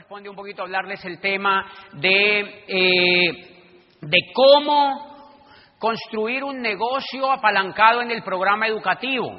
[0.00, 3.28] corresponde un poquito hablarles el tema de, eh,
[4.00, 5.36] de cómo
[5.78, 9.30] construir un negocio apalancado en el programa educativo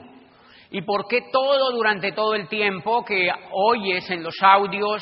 [0.70, 5.02] y por qué todo durante todo el tiempo que oyes en los audios,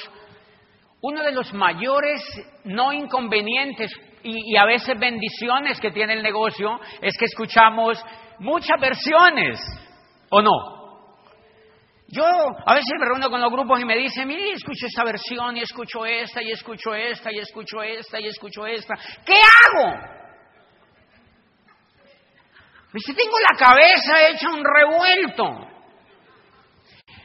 [1.02, 2.21] uno de los mayores
[2.64, 3.91] no inconvenientes
[4.23, 8.02] y, y a veces bendiciones que tiene el negocio es que escuchamos
[8.39, 9.60] muchas versiones,
[10.29, 10.79] ¿o no?
[12.12, 15.58] Yo a veces me reúno con los grupos y me dicen, mire, escucho esta versión
[15.58, 18.96] y escucho esta y escucho esta y escucho esta y escucho esta.
[19.24, 20.20] ¿Qué hago?
[22.92, 25.68] Dice, tengo la cabeza hecha un revuelto.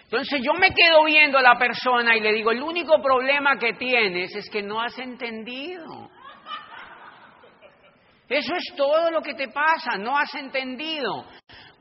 [0.03, 3.73] Entonces yo me quedo viendo a la persona y le digo, el único problema que
[3.73, 6.11] tienes es que no has entendido.
[8.29, 11.27] Eso es todo lo que te pasa, no has entendido.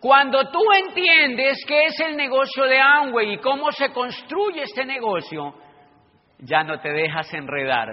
[0.03, 5.55] Cuando tú entiendes qué es el negocio de Amway y cómo se construye este negocio,
[6.39, 7.87] ya no te dejas enredar.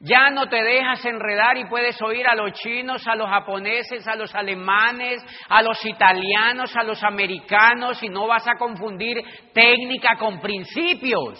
[0.00, 4.16] Ya no te dejas enredar y puedes oír a los chinos, a los japoneses, a
[4.16, 9.22] los alemanes, a los italianos, a los americanos y no vas a confundir
[9.54, 11.38] técnica con principios.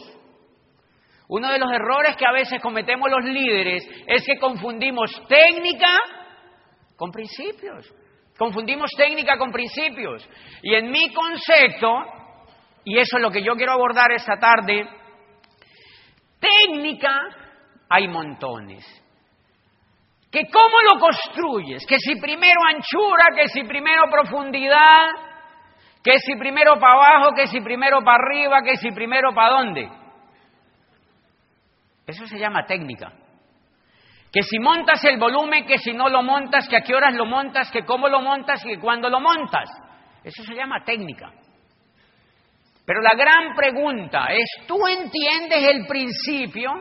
[1.27, 5.99] Uno de los errores que a veces cometemos los líderes es que confundimos técnica
[6.97, 7.93] con principios.
[8.39, 10.29] Confundimos técnica con principios.
[10.63, 11.89] Y en mi concepto,
[12.85, 14.87] y eso es lo que yo quiero abordar esta tarde,
[16.41, 17.15] técnica
[17.89, 18.85] hay montones.
[20.31, 25.09] Que cómo lo construyes, que si primero anchura, que si primero profundidad,
[26.03, 29.89] que si primero para abajo, que si primero para arriba, que si primero para dónde.
[32.07, 33.13] Eso se llama técnica.
[34.33, 37.27] Que si montas el volumen, que si no lo montas, que a qué horas lo
[37.27, 39.69] montas, que cómo lo montas y que cuándo lo montas.
[40.25, 41.31] Eso se llama técnica.
[42.87, 46.73] Pero la gran pregunta es, ¿tú entiendes el principio?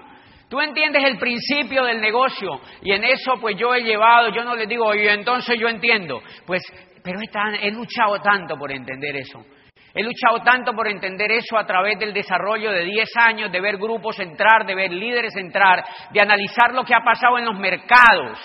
[0.49, 2.59] ¿Tú entiendes el principio del negocio?
[2.81, 6.21] Y en eso pues yo he llevado, yo no les digo, oye, entonces yo entiendo.
[6.45, 6.61] Pues,
[7.03, 9.45] pero he, he luchado tanto por entender eso.
[9.93, 13.77] He luchado tanto por entender eso a través del desarrollo de 10 años, de ver
[13.77, 18.37] grupos entrar, de ver líderes entrar, de analizar lo que ha pasado en los mercados,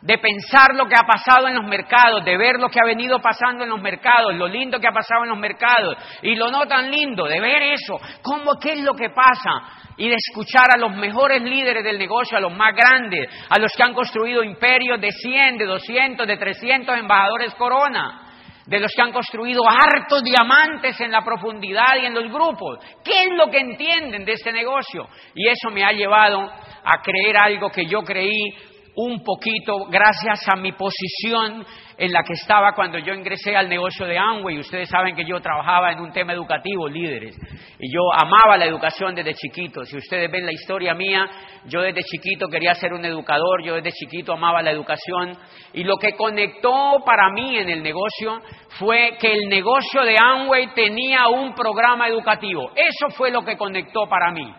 [0.00, 3.20] de pensar lo que ha pasado en los mercados, de ver lo que ha venido
[3.20, 6.66] pasando en los mercados, lo lindo que ha pasado en los mercados y lo no
[6.66, 10.78] tan lindo, de ver eso, cómo, qué es lo que pasa y de escuchar a
[10.78, 15.00] los mejores líderes del negocio, a los más grandes, a los que han construido imperios
[15.00, 18.27] de 100, de 200, de 300 embajadores corona
[18.68, 22.78] de los que han construido hartos diamantes en la profundidad y en los grupos.
[23.02, 25.08] ¿Qué es lo que entienden de este negocio?
[25.34, 28.54] Y eso me ha llevado a creer algo que yo creí
[28.96, 31.64] un poquito gracias a mi posición
[31.98, 34.60] en la que estaba cuando yo ingresé al negocio de Amway.
[34.60, 37.36] Ustedes saben que yo trabajaba en un tema educativo, líderes,
[37.80, 39.84] y yo amaba la educación desde chiquito.
[39.84, 41.28] Si ustedes ven la historia mía,
[41.66, 45.36] yo desde chiquito quería ser un educador, yo desde chiquito amaba la educación,
[45.72, 48.38] y lo que conectó para mí en el negocio
[48.78, 52.70] fue que el negocio de Amway tenía un programa educativo.
[52.76, 54.54] Eso fue lo que conectó para mí.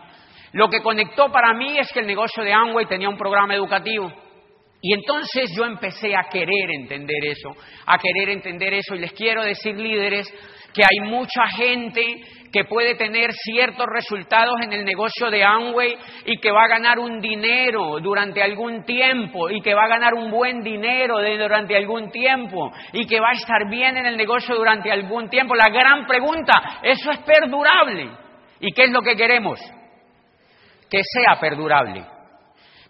[0.52, 4.12] Lo que conectó para mí es que el negocio de Amway tenía un programa educativo.
[4.82, 7.50] Y entonces yo empecé a querer entender eso,
[7.86, 8.94] a querer entender eso.
[8.94, 10.32] Y les quiero decir, líderes,
[10.72, 12.02] que hay mucha gente
[12.52, 16.98] que puede tener ciertos resultados en el negocio de Amway y que va a ganar
[16.98, 22.10] un dinero durante algún tiempo y que va a ganar un buen dinero durante algún
[22.10, 25.54] tiempo y que va a estar bien en el negocio durante algún tiempo.
[25.54, 28.10] La gran pregunta, ¿eso es perdurable?
[28.60, 29.60] ¿Y qué es lo que queremos?
[30.90, 32.04] Que sea perdurable.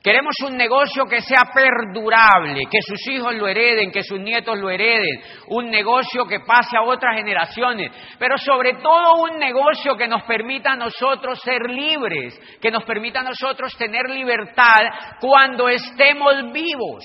[0.03, 4.71] Queremos un negocio que sea perdurable, que sus hijos lo hereden, que sus nietos lo
[4.71, 10.23] hereden, un negocio que pase a otras generaciones, pero sobre todo un negocio que nos
[10.23, 14.81] permita a nosotros ser libres, que nos permita a nosotros tener libertad
[15.21, 17.05] cuando estemos vivos,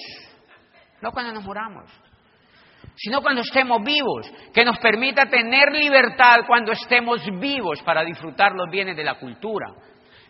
[1.01, 1.91] no cuando nos moramos
[2.97, 8.69] sino cuando estemos vivos, que nos permita tener libertad cuando estemos vivos para disfrutar los
[8.69, 9.67] bienes de la cultura,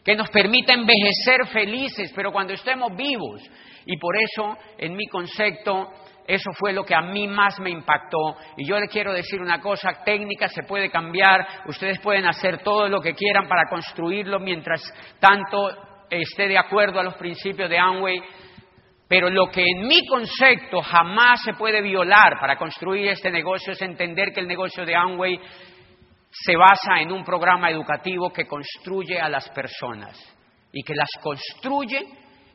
[0.06, 3.42] que nos permita envejecer felices, pero cuando estemos vivos.
[3.88, 5.90] Y por eso, en mi concepto,
[6.28, 8.36] eso fue lo que a mí más me impactó.
[8.56, 12.88] Y yo le quiero decir una cosa, técnica se puede cambiar, ustedes pueden hacer todo
[12.88, 14.82] lo que quieran para construirlo mientras
[15.20, 15.70] tanto
[16.10, 18.22] esté de acuerdo a los principios de Amway,
[19.08, 23.82] pero lo que en mi concepto jamás se puede violar para construir este negocio es
[23.82, 25.40] entender que el negocio de Amway
[26.44, 30.18] se basa en un programa educativo que construye a las personas
[30.72, 32.06] y que las construye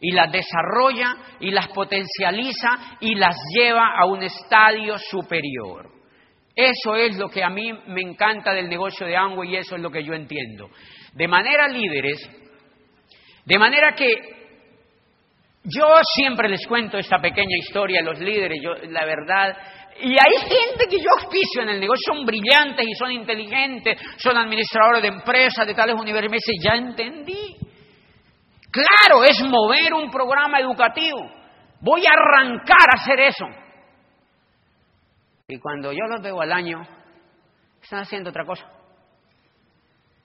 [0.01, 5.91] y las desarrolla y las potencializa y las lleva a un estadio superior.
[6.55, 9.83] Eso es lo que a mí me encanta del negocio de Amway y eso es
[9.83, 10.69] lo que yo entiendo.
[11.15, 12.19] de manera líderes,
[13.45, 14.15] de manera que
[15.65, 19.57] yo siempre les cuento esta pequeña historia a los líderes, yo la verdad,
[19.99, 24.37] y hay gente que yo auspicio en el negocio, son brillantes y son inteligentes, son
[24.37, 27.57] administradores de empresas, de tales universidades, ya entendí.
[28.71, 31.19] Claro, es mover un programa educativo.
[31.81, 33.47] Voy a arrancar a hacer eso.
[35.49, 36.81] Y cuando yo los veo al año,
[37.83, 38.71] están haciendo otra cosa.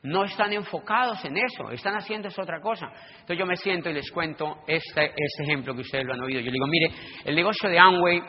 [0.03, 2.85] No están enfocados en eso, están haciendo esa otra cosa.
[2.85, 6.41] Entonces yo me siento y les cuento este, este ejemplo que ustedes lo han oído.
[6.41, 6.91] Yo digo, mire,
[7.25, 8.21] el negocio de Amway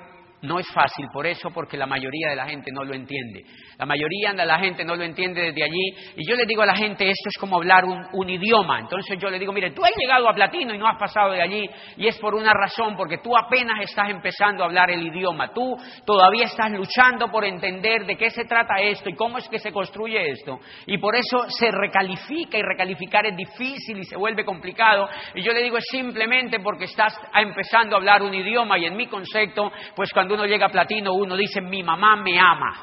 [0.43, 3.45] no es fácil por eso, porque la mayoría de la gente no lo entiende.
[3.79, 6.13] La mayoría de la gente no lo entiende desde allí.
[6.17, 8.81] Y yo le digo a la gente, esto es como hablar un, idioma.
[8.81, 11.43] Entonces yo le digo, mire, tú has llegado a platino y no has pasado de
[11.43, 11.69] allí.
[11.97, 15.53] Y es por una razón, porque tú apenas estás empezando a hablar el idioma.
[15.53, 19.59] Tú todavía estás luchando por entender de qué se trata esto y cómo es que
[19.59, 20.59] se construye esto.
[20.87, 25.09] Y por eso se recalifica y recalificar es difícil y se vuelve complicado.
[25.35, 28.97] Y yo le digo, es simplemente porque estás empezando a hablar un idioma y en
[28.97, 32.75] mi concepto, pues cuando cuando uno llega a platino, uno dice, mi mamá me ama.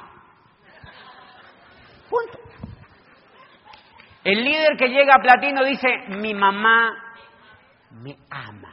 [2.10, 2.40] Punto.
[4.24, 6.90] El líder que llega a platino dice, mi mamá
[8.02, 8.72] me ama.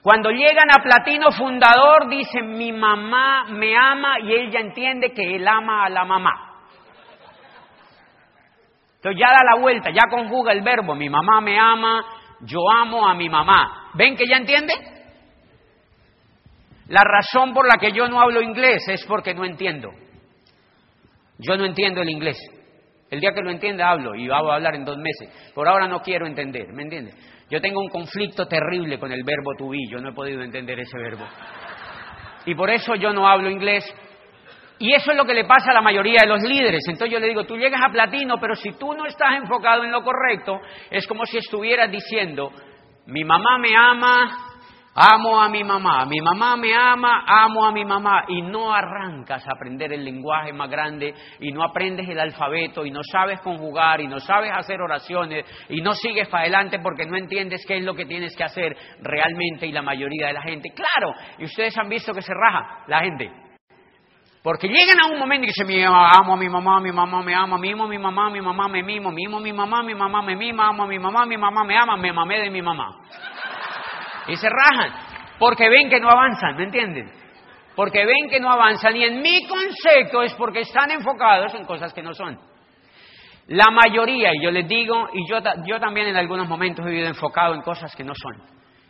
[0.00, 5.46] Cuando llegan a platino fundador, dicen, mi mamá me ama y ella entiende que él
[5.46, 6.30] ama a la mamá.
[8.96, 12.02] Entonces ya da la vuelta, ya conjuga el verbo, mi mamá me ama,
[12.40, 13.90] yo amo a mi mamá.
[13.92, 14.72] ¿Ven que ya entiende?
[16.88, 19.90] La razón por la que yo no hablo inglés es porque no entiendo.
[21.38, 22.38] Yo no entiendo el inglés.
[23.10, 25.52] El día que lo entienda hablo y voy a hablar en dos meses.
[25.54, 27.14] Por ahora no quiero entender, ¿me entiendes?
[27.50, 30.78] Yo tengo un conflicto terrible con el verbo to be, yo no he podido entender
[30.78, 31.26] ese verbo.
[32.44, 33.84] Y por eso yo no hablo inglés.
[34.78, 36.82] Y eso es lo que le pasa a la mayoría de los líderes.
[36.86, 39.90] Entonces yo le digo, tú llegas a platino, pero si tú no estás enfocado en
[39.90, 40.60] lo correcto,
[40.90, 42.52] es como si estuvieras diciendo,
[43.06, 44.47] mi mamá me ama,
[45.00, 48.24] Amo a mi mamá, mi mamá me ama, amo a mi mamá.
[48.26, 52.90] Y no arrancas a aprender el lenguaje más grande y no aprendes el alfabeto y
[52.90, 57.16] no sabes conjugar y no sabes hacer oraciones y no sigues para adelante porque no
[57.16, 60.70] entiendes qué es lo que tienes que hacer realmente y la mayoría de la gente.
[60.74, 63.30] Claro, y ustedes han visto que se raja la gente.
[64.42, 67.56] Porque llegan a un momento y dicen, amo a mi mamá, mi mamá me ama,
[67.58, 70.34] mimo a mi mamá, mi mamá me mimo, mimo a mi mamá, mi mamá me
[70.34, 72.88] mima, amo a mi mamá, mi mamá me ama, me mamé de mi mamá.
[74.28, 74.92] Y se rajan,
[75.38, 77.10] porque ven que no avanzan, ¿me entienden?
[77.74, 81.92] Porque ven que no avanzan y en mi concepto es porque están enfocados en cosas
[81.94, 82.38] que no son.
[83.46, 87.08] La mayoría, y yo les digo, y yo, yo también en algunos momentos he vivido
[87.08, 88.42] enfocado en cosas que no son,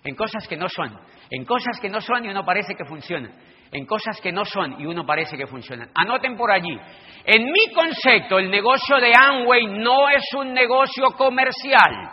[0.02, 0.98] en cosas que no son,
[1.30, 3.32] en cosas que no son y uno parece que funcionan,
[3.70, 5.90] en cosas que no son y uno parece que funcionan.
[5.94, 6.76] Anoten por allí,
[7.24, 12.10] en mi concepto el negocio de Amway no es un negocio comercial.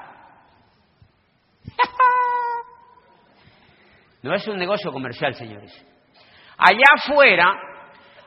[4.25, 5.71] No es un negocio comercial, señores.
[6.57, 7.53] Allá afuera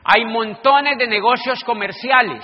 [0.01, 2.41] hay montones de negocios comerciales.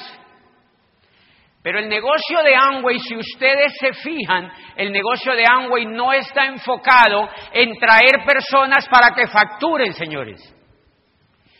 [1.63, 6.47] Pero el negocio de Amway, si ustedes se fijan, el negocio de Amway no está
[6.47, 10.41] enfocado en traer personas para que facturen, señores.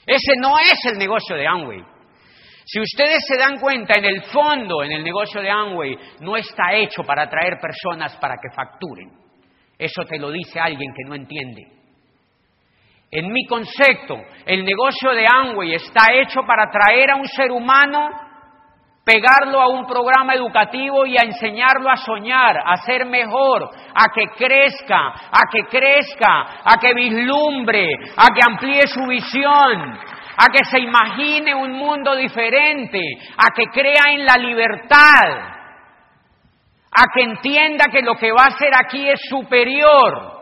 [0.06, 1.82] Ese no es el negocio de Amway.
[2.66, 6.74] Si ustedes se dan cuenta, en el fondo, en el negocio de Amway, no está
[6.74, 9.12] hecho para traer personas para que facturen.
[9.80, 11.85] Eso te lo dice alguien que no entiende.
[13.12, 18.10] En mi concepto, el negocio de Amway está hecho para traer a un ser humano,
[19.06, 24.28] pegarlo a un programa educativo y a enseñarlo a soñar, a ser mejor, a que
[24.36, 30.00] crezca, a que crezca, a que vislumbre, a que amplíe su visión,
[30.38, 33.00] a que se imagine un mundo diferente,
[33.38, 35.56] a que crea en la libertad,
[36.92, 40.35] a que entienda que lo que va a hacer aquí es superior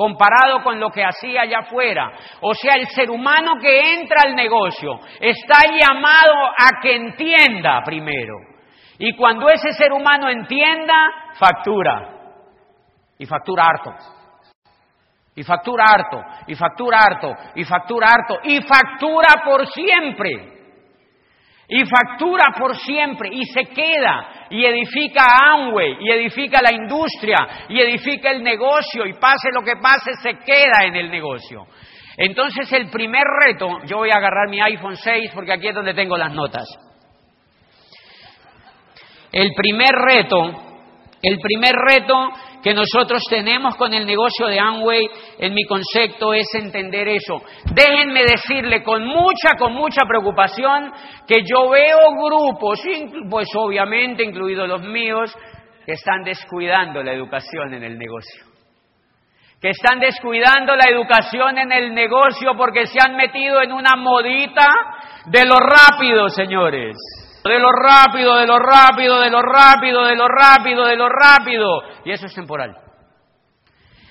[0.00, 2.10] comparado con lo que hacía allá afuera.
[2.40, 8.32] O sea, el ser humano que entra al negocio está llamado a que entienda primero.
[8.98, 10.94] Y cuando ese ser humano entienda,
[11.38, 12.14] factura.
[13.18, 13.90] Y factura harto.
[15.34, 16.22] Y factura harto.
[16.46, 17.34] Y factura harto.
[17.56, 18.38] Y factura harto.
[18.44, 20.59] Y factura por siempre
[21.70, 27.80] y factura por siempre y se queda y edifica Amway y edifica la industria y
[27.80, 31.66] edifica el negocio y pase lo que pase se queda en el negocio.
[32.16, 35.94] Entonces el primer reto, yo voy a agarrar mi iPhone 6 porque aquí es donde
[35.94, 36.66] tengo las notas.
[39.30, 40.42] El primer reto,
[41.22, 42.30] el primer reto
[42.62, 45.06] que nosotros tenemos con el negocio de Amway,
[45.38, 47.42] en mi concepto, es entender eso.
[47.72, 50.92] Déjenme decirle con mucha, con mucha preocupación
[51.26, 52.80] que yo veo grupos,
[53.30, 55.34] pues obviamente incluidos los míos,
[55.86, 58.44] que están descuidando la educación en el negocio.
[59.60, 64.68] Que están descuidando la educación en el negocio porque se han metido en una modita
[65.26, 66.96] de lo rápido, señores.
[67.44, 71.82] De lo rápido, de lo rápido, de lo rápido, de lo rápido, de lo rápido.
[72.04, 72.76] Y eso es temporal.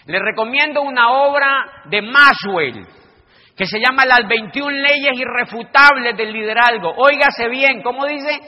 [0.05, 2.88] Les recomiendo una obra de Maxwell
[3.55, 6.93] que se llama Las 21 leyes irrefutables del liderazgo.
[6.95, 8.39] Óigase bien, ¿cómo dice?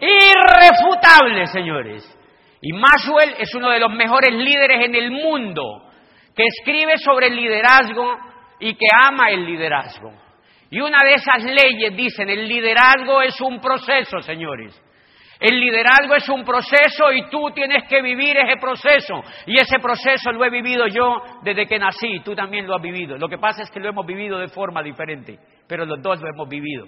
[0.00, 2.18] Irrefutables, señores.
[2.62, 5.90] Y Maxwell es uno de los mejores líderes en el mundo
[6.34, 8.16] que escribe sobre el liderazgo
[8.60, 10.12] y que ama el liderazgo.
[10.70, 14.80] Y una de esas leyes dicen, el liderazgo es un proceso, señores.
[15.40, 19.22] El liderazgo es un proceso y tú tienes que vivir ese proceso.
[19.46, 23.16] Y ese proceso lo he vivido yo desde que nací, tú también lo has vivido.
[23.16, 26.28] Lo que pasa es que lo hemos vivido de forma diferente, pero los dos lo
[26.28, 26.86] hemos vivido.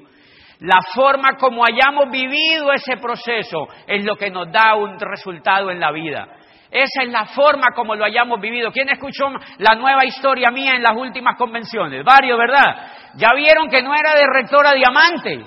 [0.61, 5.81] La forma como hayamos vivido ese proceso es lo que nos da un resultado en
[5.81, 6.29] la vida.
[6.73, 8.73] Esa es la forma como lo hayamos vivido.
[8.73, 9.27] ¿Quién escuchó
[9.59, 12.03] la nueva historia mía en las últimas convenciones?
[12.03, 12.93] Varios, ¿verdad?
[13.17, 15.45] Ya vieron que no era de rectora diamante.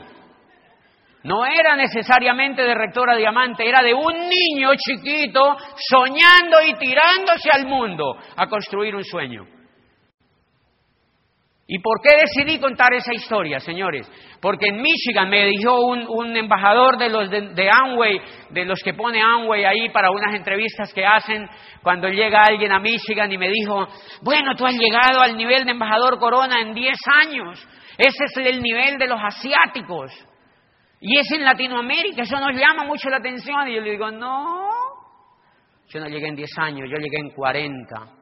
[1.23, 5.57] No era necesariamente de rectora diamante, era de un niño chiquito
[5.89, 9.54] soñando y tirándose al mundo a construir un sueño.
[11.67, 14.07] ¿Y por qué decidí contar esa historia, señores?
[14.39, 19.19] Porque en Michigan me dijo un, embajador de los de, Amway, de los que pone
[19.19, 21.47] Amway ahí para unas entrevistas que hacen
[21.81, 23.87] cuando llega alguien a Michigan y me dijo,
[24.21, 26.95] bueno, tú has llegado al nivel de embajador Corona en 10
[27.25, 27.67] años.
[27.97, 30.11] Ese es el nivel de los asiáticos.
[31.01, 33.67] Y es en Latinoamérica, eso nos llama mucho la atención.
[33.67, 34.69] Y yo le digo, no,
[35.87, 38.14] yo no llegué en 10 años, yo llegué en 40.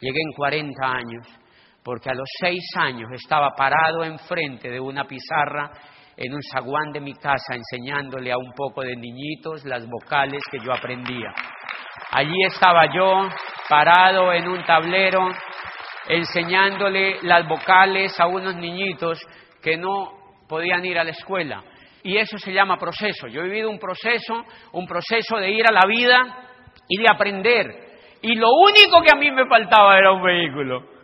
[0.00, 1.26] Llegué en 40 años,
[1.82, 5.70] porque a los 6 años estaba parado enfrente de una pizarra
[6.16, 10.58] en un zaguán de mi casa enseñándole a un poco de niñitos las vocales que
[10.58, 11.32] yo aprendía.
[12.12, 13.28] Allí estaba yo
[13.68, 15.28] parado en un tablero
[16.08, 19.18] enseñándole las vocales a unos niñitos
[19.62, 20.12] que no
[20.48, 21.62] podían ir a la escuela.
[22.02, 23.26] Y eso se llama proceso.
[23.26, 26.18] Yo he vivido un proceso, un proceso de ir a la vida
[26.88, 27.85] y de aprender.
[28.22, 30.95] Y lo único que a mí me faltaba era un vehículo.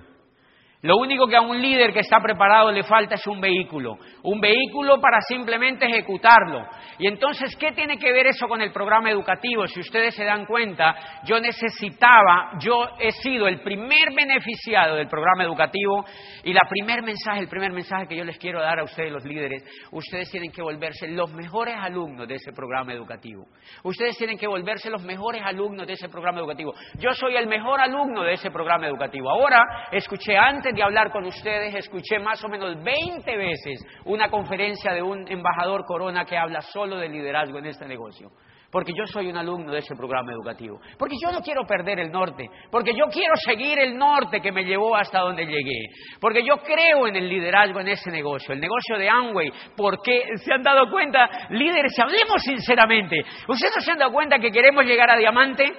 [0.83, 4.41] Lo único que a un líder que está preparado le falta es un vehículo, un
[4.41, 6.67] vehículo para simplemente ejecutarlo.
[6.99, 9.65] Y entonces, ¿qué tiene que ver eso con el programa educativo?
[9.69, 15.45] Si ustedes se dan cuenta, yo necesitaba, yo he sido el primer beneficiado del programa
[15.45, 16.05] educativo
[16.43, 19.25] y la primer mensaje, el primer mensaje que yo les quiero dar a ustedes los
[19.25, 19.63] líderes,
[19.93, 23.47] ustedes tienen que volverse los mejores alumnos de ese programa educativo.
[23.85, 26.75] Ustedes tienen que volverse los mejores alumnos de ese programa educativo.
[26.99, 29.31] Yo soy el mejor alumno de ese programa educativo.
[29.31, 34.93] Ahora, escuché antes de hablar con ustedes, escuché más o menos 20 veces una conferencia
[34.93, 38.31] de un embajador Corona que habla solo de liderazgo en este negocio.
[38.73, 40.81] Porque yo soy un alumno de ese programa educativo.
[40.99, 42.49] Porque yo no quiero perder el norte.
[42.71, 45.91] Porque yo quiero seguir el norte que me llevó hasta donde llegué.
[46.19, 48.55] Porque yo creo en el liderazgo en ese negocio.
[48.55, 49.53] El negocio de Amway.
[49.77, 53.21] Porque se han dado cuenta, líderes, hablemos sinceramente.
[53.47, 55.71] ¿Ustedes no se han dado cuenta que queremos llegar a diamante?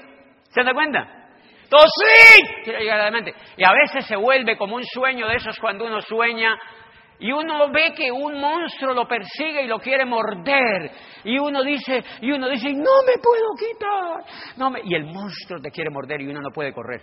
[0.49, 1.22] ¿Se han dado cuenta?
[1.79, 2.71] Sí.
[3.57, 6.57] Y a veces se vuelve como un sueño de esos cuando uno sueña
[7.19, 10.91] y uno ve que un monstruo lo persigue y lo quiere morder.
[11.23, 14.57] Y uno dice, y uno dice, no me puedo quitar.
[14.57, 14.71] No.
[14.83, 17.01] Y el monstruo te quiere morder y uno no puede correr.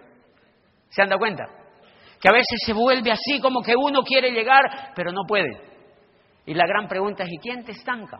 [0.91, 1.45] ¿Se han dado cuenta?
[2.21, 5.49] Que a veces se vuelve así como que uno quiere llegar, pero no puede.
[6.45, 8.19] Y la gran pregunta es, ¿y quién te estanca?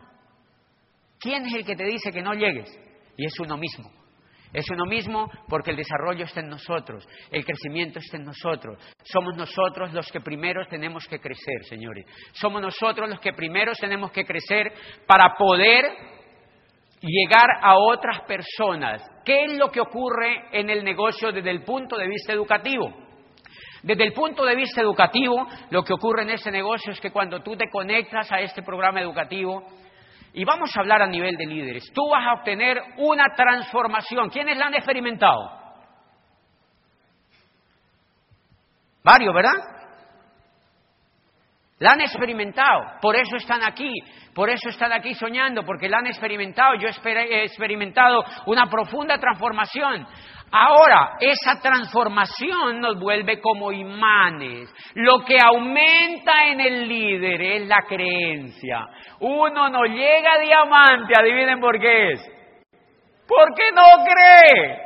[1.19, 2.67] ¿Quién es el que te dice que no llegues?
[3.15, 4.00] Y es uno mismo.
[4.53, 8.77] Es uno mismo porque el desarrollo está en nosotros, el crecimiento está en nosotros.
[9.03, 12.05] Somos nosotros los que primero tenemos que crecer, señores.
[12.33, 14.73] Somos nosotros los que primero tenemos que crecer
[15.07, 15.85] para poder
[17.01, 19.01] llegar a otras personas.
[19.25, 22.93] ¿Qué es lo que ocurre en el negocio desde el punto de vista educativo?
[23.83, 27.41] Desde el punto de vista educativo, lo que ocurre en ese negocio es que cuando
[27.41, 29.63] tú te conectas a este programa educativo,
[30.33, 31.91] y vamos a hablar a nivel de líderes.
[31.93, 34.29] Tú vas a obtener una transformación.
[34.29, 35.59] ¿Quiénes la han experimentado?
[39.03, 39.80] Varios, ¿verdad?
[41.81, 43.91] La han experimentado, por eso están aquí,
[44.35, 46.75] por eso están aquí soñando, porque la han experimentado.
[46.75, 50.05] Yo he experimentado una profunda transformación.
[50.51, 54.71] Ahora, esa transformación nos vuelve como imanes.
[54.93, 58.85] Lo que aumenta en el líder es la creencia.
[59.19, 62.21] Uno no llega a diamante, adivinen por qué es.
[63.27, 64.77] ¿Por qué no cree?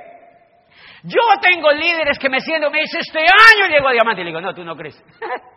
[1.04, 4.22] Yo tengo líderes que me sienten, me dicen, este año llego a diamante.
[4.22, 4.96] Y le digo, no, tú no crees.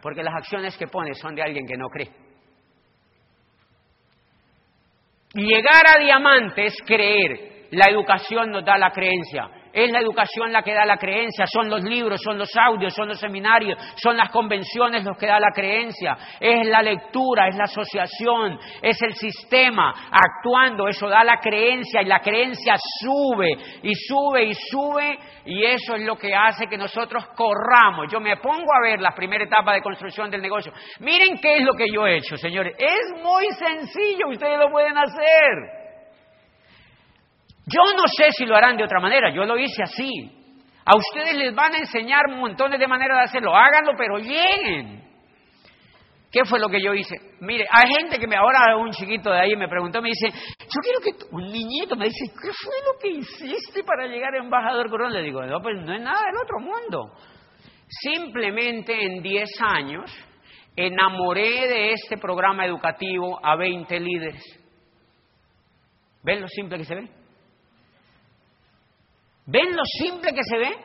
[0.00, 2.10] Porque las acciones que pones son de alguien que no cree.
[5.34, 7.66] Llegar a diamante es creer.
[7.70, 9.48] La educación nos da la creencia.
[9.78, 13.06] Es la educación la que da la creencia, son los libros, son los audios, son
[13.06, 17.64] los seminarios, son las convenciones los que da la creencia, es la lectura, es la
[17.64, 23.52] asociación, es el sistema actuando, eso da la creencia y la creencia sube
[23.84, 28.10] y sube y sube y eso es lo que hace que nosotros corramos.
[28.10, 30.72] Yo me pongo a ver la primera etapa de construcción del negocio.
[30.98, 32.74] Miren qué es lo que yo he hecho, señores.
[32.76, 35.77] Es muy sencillo, ustedes lo pueden hacer.
[37.70, 40.10] Yo no sé si lo harán de otra manera, yo lo hice así.
[40.84, 45.06] A ustedes les van a enseñar montones de maneras de hacerlo, háganlo, pero lleguen.
[46.30, 47.14] ¿Qué fue lo que yo hice?
[47.40, 50.80] Mire, hay gente que me ahora un chiquito de ahí me preguntó, me dice, yo
[50.82, 54.90] quiero que un niñito me dice, ¿qué fue lo que hiciste para llegar a embajador
[54.90, 55.10] Corona?
[55.10, 57.12] Le digo, no, pues no es nada del otro mundo.
[57.88, 60.10] Simplemente en 10 años
[60.76, 64.42] enamoré de este programa educativo a 20 líderes.
[66.22, 67.17] ¿Ven lo simple que se ve?
[69.50, 70.76] ¿Ven lo simple que se ve?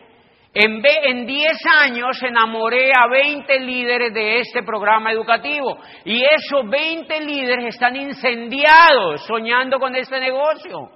[0.54, 1.52] En, en 10
[1.82, 9.26] años enamoré a 20 líderes de este programa educativo y esos 20 líderes están incendiados
[9.28, 10.92] soñando con este negocio.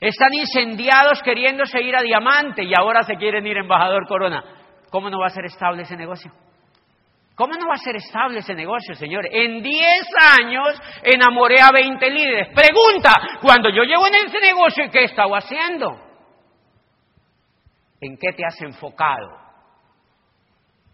[0.00, 4.42] Están incendiados queriéndose ir a diamante y ahora se quieren ir a embajador corona.
[4.90, 6.32] ¿Cómo no va a ser estable ese negocio?
[7.36, 9.24] ¿Cómo no va a ser estable ese negocio, señor?
[9.30, 9.84] En 10
[10.40, 12.48] años enamoré a 20 líderes.
[12.54, 16.03] Pregunta, cuando yo llego en ese negocio, ¿qué he estado haciendo?
[18.04, 19.30] ¿En qué te has enfocado?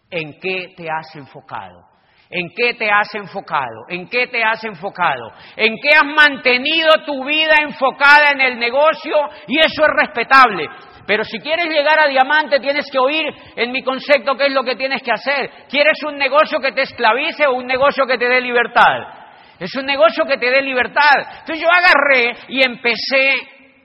[0.09, 1.83] ¿En qué te has enfocado?
[2.29, 3.85] ¿En qué te has enfocado?
[3.89, 5.29] ¿En qué te has enfocado?
[5.57, 9.13] ¿En qué has mantenido tu vida enfocada en el negocio?
[9.47, 10.69] Y eso es respetable.
[11.05, 13.25] Pero si quieres llegar a diamante, tienes que oír
[13.57, 15.49] en mi concepto qué es lo que tienes que hacer.
[15.69, 19.01] ¿Quieres un negocio que te esclavice o un negocio que te dé libertad?
[19.59, 21.19] Es un negocio que te dé libertad.
[21.41, 23.33] Entonces yo agarré y empecé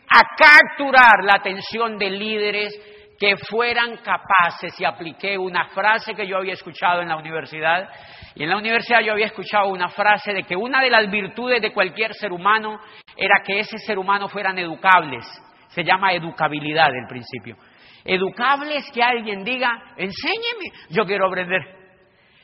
[0.09, 6.37] a capturar la atención de líderes que fueran capaces, y apliqué una frase que yo
[6.37, 7.89] había escuchado en la universidad,
[8.35, 11.63] y en la universidad yo había escuchado una frase de que una de las virtudes
[11.63, 12.79] de cualquier ser humano
[13.17, 15.25] era que ese ser humano fueran educables,
[15.69, 17.57] se llama educabilidad en principio.
[18.05, 21.61] Educables que alguien diga, enséñeme, yo quiero aprender.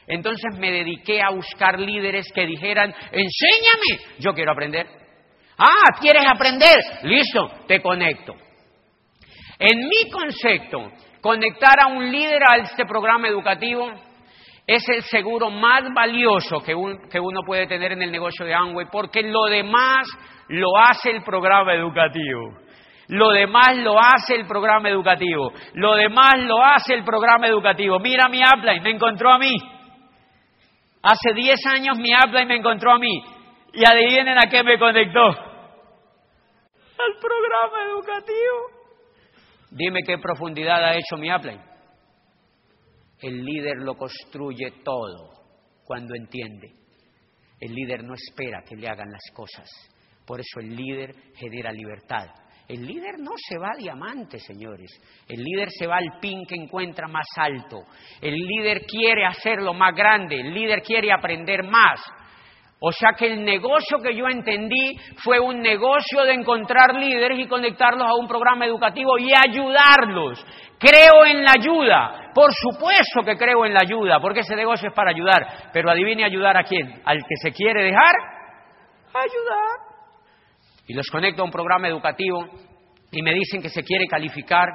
[0.06, 4.87] Entonces me dediqué a buscar líderes que dijeran, enséñame, yo quiero aprender.
[5.56, 6.78] Ah, ¿quieres aprender?
[7.04, 8.35] Listo, te conecto.
[9.64, 13.92] En mi concepto, conectar a un líder a este programa educativo
[14.66, 19.22] es el seguro más valioso que, uno puede tener en el negocio de Amway, porque
[19.22, 20.09] lo demás
[20.48, 22.59] lo hace el programa educativo.
[23.07, 25.53] Lo demás lo hace el programa educativo.
[25.75, 28.01] Lo demás lo hace el programa educativo.
[28.01, 29.55] Mira mi y me encontró a mí.
[31.05, 33.22] Hace 10 años mi y me encontró a mí.
[33.75, 35.25] Y adivinen a qué me conectó.
[35.25, 38.82] Al programa educativo.
[39.74, 41.58] Dime qué profundidad ha hecho mi Apple.
[43.20, 45.30] El líder lo construye todo
[45.82, 46.72] cuando entiende.
[47.58, 49.66] El líder no espera que le hagan las cosas.
[50.26, 52.26] Por eso el líder genera libertad.
[52.68, 54.90] El líder no se va a diamante, señores.
[55.26, 57.78] El líder se va al pin que encuentra más alto.
[58.20, 60.38] El líder quiere hacerlo más grande.
[60.38, 62.00] El líder quiere aprender más.
[62.85, 67.47] O sea que el negocio que yo entendí fue un negocio de encontrar líderes y
[67.47, 70.45] conectarlos a un programa educativo y ayudarlos.
[70.81, 72.33] Creo en la ayuda.
[72.35, 75.71] Por supuesto que creo en la ayuda, porque ese negocio es para ayudar.
[75.73, 77.01] Pero adivine ayudar a quién?
[77.05, 78.14] Al que se quiere dejar
[79.14, 79.79] ayudar.
[80.88, 82.47] Y los conecto a un programa educativo
[83.12, 84.66] y me dicen que se quiere calificar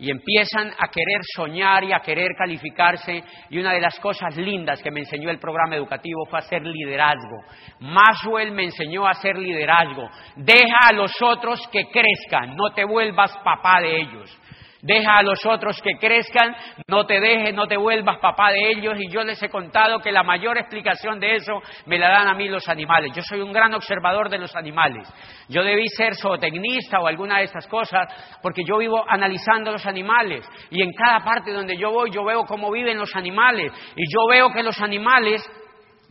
[0.00, 3.22] y empiezan a querer soñar y a querer calificarse.
[3.50, 7.44] Y una de las cosas lindas que me enseñó el programa educativo fue hacer liderazgo.
[7.80, 10.08] Maswell me enseñó a hacer liderazgo.
[10.36, 14.39] Deja a los otros que crezcan, no te vuelvas papá de ellos.
[14.82, 16.54] Deja a los otros que crezcan,
[16.88, 18.94] no te dejes, no te vuelvas papá de ellos.
[18.98, 22.34] Y yo les he contado que la mayor explicación de eso me la dan a
[22.34, 23.12] mí los animales.
[23.14, 25.08] Yo soy un gran observador de los animales.
[25.48, 28.08] Yo debí ser zootecnista o alguna de estas cosas
[28.42, 30.48] porque yo vivo analizando los animales.
[30.70, 33.72] Y en cada parte donde yo voy, yo veo cómo viven los animales.
[33.96, 35.42] Y yo veo que los animales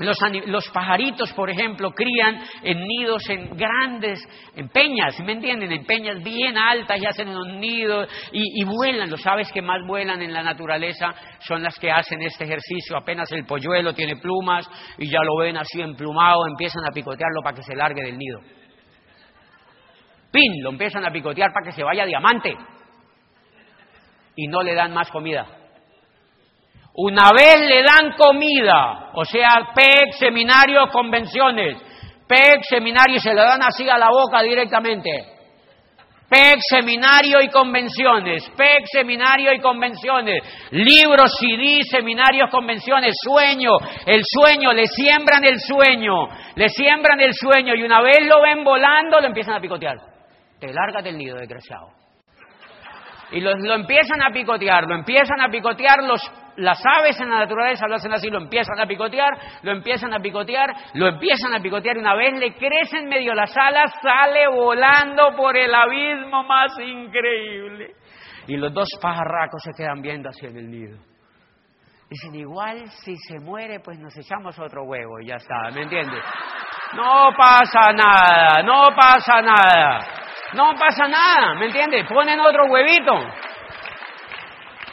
[0.06, 4.20] los, pajaritos, por ejemplo, crían en nidos en grandes,
[4.56, 5.72] en peñas, ¿me entienden?
[5.74, 9.10] En peñas bien altas y hacen unos nidos y, vuelan.
[9.10, 12.96] Los aves que más vuelan en la naturaleza son las que hacen este ejercicio.
[12.96, 14.66] Apenas el polluelo tiene plumas
[14.98, 18.40] y ya lo ven así emplumado, empiezan a picotearlo para que se largue del nido.
[20.32, 20.64] ¡Pin!
[20.64, 22.56] Lo empiezan a picotear para que se vaya diamante.
[24.36, 25.59] Y no le dan más comida.
[27.02, 31.78] Una vez le dan comida, o sea, PEC, seminarios, convenciones.
[32.28, 35.10] PEC, seminario, y se le dan así a la boca directamente.
[36.30, 43.72] PEC, seminario y convenciones, PEC, seminario y convenciones, libros, CD, seminarios, convenciones, sueño,
[44.06, 48.62] el sueño, le siembran el sueño, le siembran el sueño y una vez lo ven
[48.66, 49.96] volando, lo empiezan a picotear.
[50.60, 51.92] Te largas del nido, desgraciado.
[53.32, 56.22] Y lo, lo empiezan a picotear, lo empiezan a picotear los
[56.60, 59.32] las aves en la naturaleza lo hacen así, lo empiezan a picotear,
[59.64, 63.56] lo empiezan a picotear, lo empiezan a picotear y una vez le crecen medio las
[63.58, 67.96] alas, sale volando por el abismo más increíble.
[68.48, 70.98] Y los dos pajarracos se quedan viendo en el nido.
[72.10, 76.24] Dicen, igual si se muere, pues nos echamos otro huevo y ya está, ¿me entiendes?
[76.96, 80.00] No pasa nada, no pasa nada,
[80.56, 82.08] no pasa nada, ¿me entiendes?
[82.08, 83.14] Ponen otro huevito.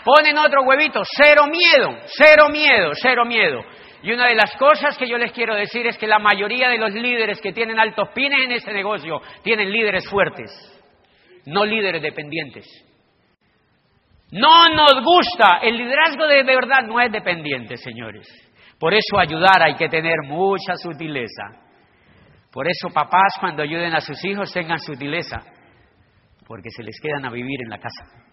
[0.06, 3.60] Ponen otro huevito, cero miedo, cero miedo, cero miedo.
[4.04, 6.78] Y una de las cosas que yo les quiero decir es que la mayoría de
[6.78, 10.48] los líderes que tienen altos pines en ese negocio tienen líderes fuertes,
[11.46, 12.64] no líderes dependientes.
[14.30, 18.28] No nos gusta, el liderazgo de verdad no es dependiente, señores.
[18.78, 21.64] Por eso ayudar hay que tener mucha sutileza.
[22.52, 25.42] Por eso papás cuando ayuden a sus hijos tengan sutileza,
[26.46, 28.25] porque se les quedan a vivir en la casa.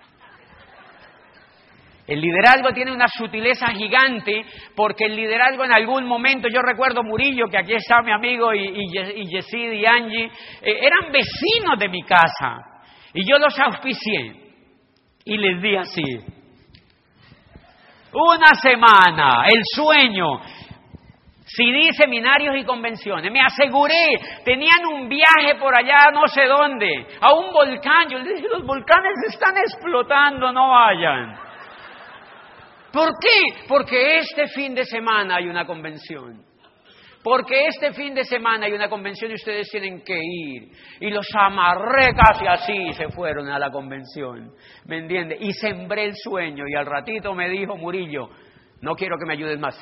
[2.06, 7.46] El liderazgo tiene una sutileza gigante porque el liderazgo en algún momento, yo recuerdo Murillo,
[7.50, 12.04] que aquí está mi amigo, y, y, Yesid y Angie, eh, eran vecinos de mi
[12.04, 12.58] casa
[13.14, 14.36] y yo los auspicié
[15.24, 16.02] y les di así.
[18.12, 20.42] Una semana, el sueño,
[21.46, 23.32] CD, seminarios y convenciones.
[23.32, 28.10] Me aseguré, tenían un viaje por allá, no sé dónde, a un volcán.
[28.10, 31.53] Yo les dije, los volcanes están explotando, no vayan.
[32.94, 33.66] ¿Por qué?
[33.68, 36.46] Porque este fin de semana hay una convención.
[37.24, 40.70] Porque este fin de semana hay una convención y ustedes tienen que ir.
[41.00, 44.54] Y los amarré casi así se fueron a la convención.
[44.86, 45.38] ¿Me entiende?
[45.40, 48.30] Y sembré el sueño y al ratito me dijo Murillo,
[48.82, 49.76] no quiero que me ayudes más.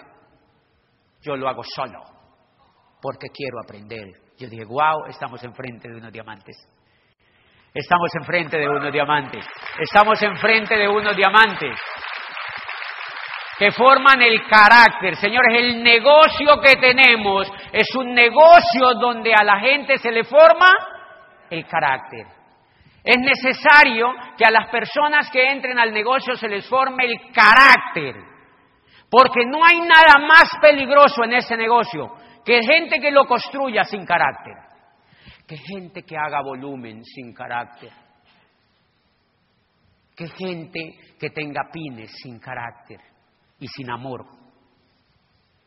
[1.22, 2.00] Yo lo hago solo.
[3.02, 4.08] Porque quiero aprender.
[4.38, 6.56] Yo dije, wow, estamos enfrente de unos diamantes.
[7.74, 9.46] Estamos enfrente de unos diamantes.
[9.80, 11.76] Estamos enfrente de unos diamantes
[13.62, 15.16] que forman el carácter.
[15.18, 20.68] Señores, el negocio que tenemos es un negocio donde a la gente se le forma
[21.48, 22.26] el carácter.
[23.04, 28.16] Es necesario que a las personas que entren al negocio se les forme el carácter,
[29.12, 34.04] porque no hay nada más peligroso en ese negocio que gente que lo construya sin
[34.08, 34.56] carácter,
[35.48, 37.92] que gente que haga volumen sin carácter,
[40.18, 43.11] que gente que tenga pines sin carácter
[43.62, 44.26] y sin amor,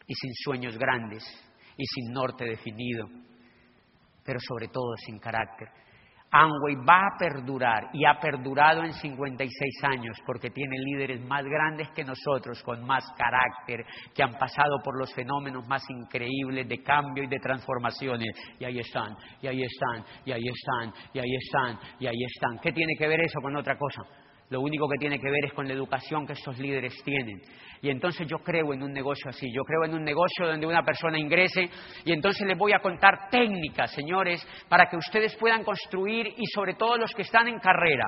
[0.06, 1.24] y sin sueños grandes,
[1.76, 3.08] y sin norte definido,
[4.24, 5.68] pero sobre todo sin carácter.
[6.30, 11.88] Amway va a perdurar y ha perdurado en 56 años porque tiene líderes más grandes
[11.90, 17.22] que nosotros, con más carácter, que han pasado por los fenómenos más increíbles de cambio
[17.22, 18.34] y de transformaciones.
[18.58, 22.58] Y ahí están, y ahí están, y ahí están, y ahí están, y ahí están.
[22.60, 24.02] ¿Qué tiene que ver eso con otra cosa?
[24.54, 27.42] Lo único que tiene que ver es con la educación que estos líderes tienen.
[27.82, 30.84] Y entonces yo creo en un negocio así, yo creo en un negocio donde una
[30.84, 31.68] persona ingrese
[32.04, 36.74] y entonces les voy a contar técnicas, señores, para que ustedes puedan construir y sobre
[36.74, 38.04] todo los que están en carrera.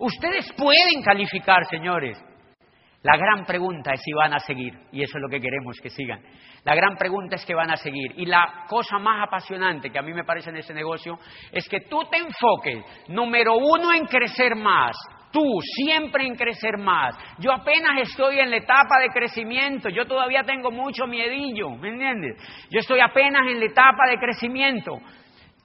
[0.00, 2.18] Ustedes pueden calificar, señores.
[3.02, 5.90] La gran pregunta es si van a seguir, y eso es lo que queremos que
[5.90, 6.20] sigan.
[6.64, 8.12] La gran pregunta es que van a seguir.
[8.16, 11.18] Y la cosa más apasionante que a mí me parece en ese negocio
[11.50, 14.96] es que tú te enfoques, número uno, en crecer más,
[15.32, 17.16] tú siempre en crecer más.
[17.38, 22.36] Yo apenas estoy en la etapa de crecimiento, yo todavía tengo mucho miedillo, ¿me entiendes?
[22.70, 24.98] Yo estoy apenas en la etapa de crecimiento,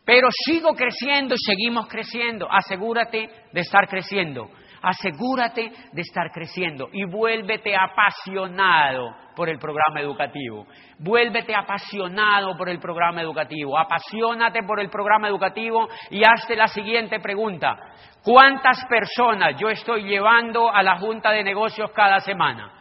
[0.03, 2.47] pero sigo creciendo y seguimos creciendo.
[2.49, 4.49] Asegúrate de estar creciendo.
[4.81, 10.65] Asegúrate de estar creciendo y vuélvete apasionado por el programa educativo.
[10.99, 13.77] Vuélvete apasionado por el programa educativo.
[13.77, 17.75] Apasionate por el programa educativo y hazte la siguiente pregunta.
[18.23, 22.73] ¿Cuántas personas yo estoy llevando a la Junta de Negocios cada semana?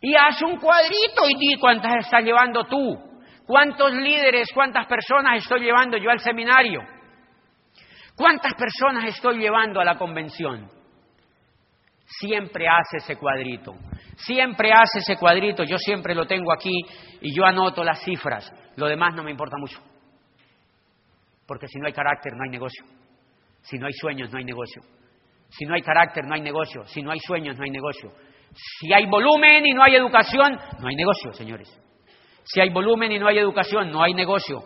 [0.00, 3.14] Y haz un cuadrito y di cuántas estás llevando tú.
[3.46, 6.82] ¿Cuántos líderes, cuántas personas estoy llevando yo al seminario?
[8.16, 10.68] ¿Cuántas personas estoy llevando a la convención?
[12.06, 13.74] Siempre hace ese cuadrito.
[14.16, 15.64] Siempre hace ese cuadrito.
[15.64, 16.74] Yo siempre lo tengo aquí
[17.20, 18.50] y yo anoto las cifras.
[18.76, 19.80] Lo demás no me importa mucho.
[21.46, 22.84] Porque si no hay carácter, no hay negocio.
[23.62, 24.82] Si no hay sueños, no hay negocio.
[25.48, 26.84] Si no hay carácter, no hay negocio.
[26.86, 28.12] Si no hay sueños, no hay negocio.
[28.54, 31.68] Si hay volumen y no hay educación, no hay negocio, señores.
[32.44, 34.62] Si hay volumen y no hay educación, no hay negocio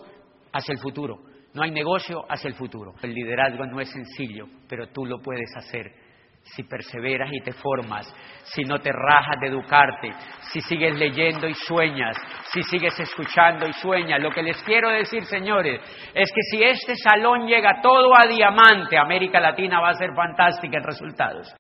[0.53, 1.19] hacia el futuro.
[1.55, 2.95] No hay negocio hacia el futuro.
[3.03, 6.08] El liderazgo no es sencillo, pero tú lo puedes hacer
[6.55, 8.07] si perseveras y te formas,
[8.45, 10.13] si no te rajas de educarte,
[10.53, 12.17] si sigues leyendo y sueñas,
[12.53, 14.21] si sigues escuchando y sueñas.
[14.21, 15.81] Lo que les quiero decir, señores,
[16.15, 20.79] es que si este salón llega todo a diamante, América Latina va a ser fantástica
[20.79, 21.55] en resultados.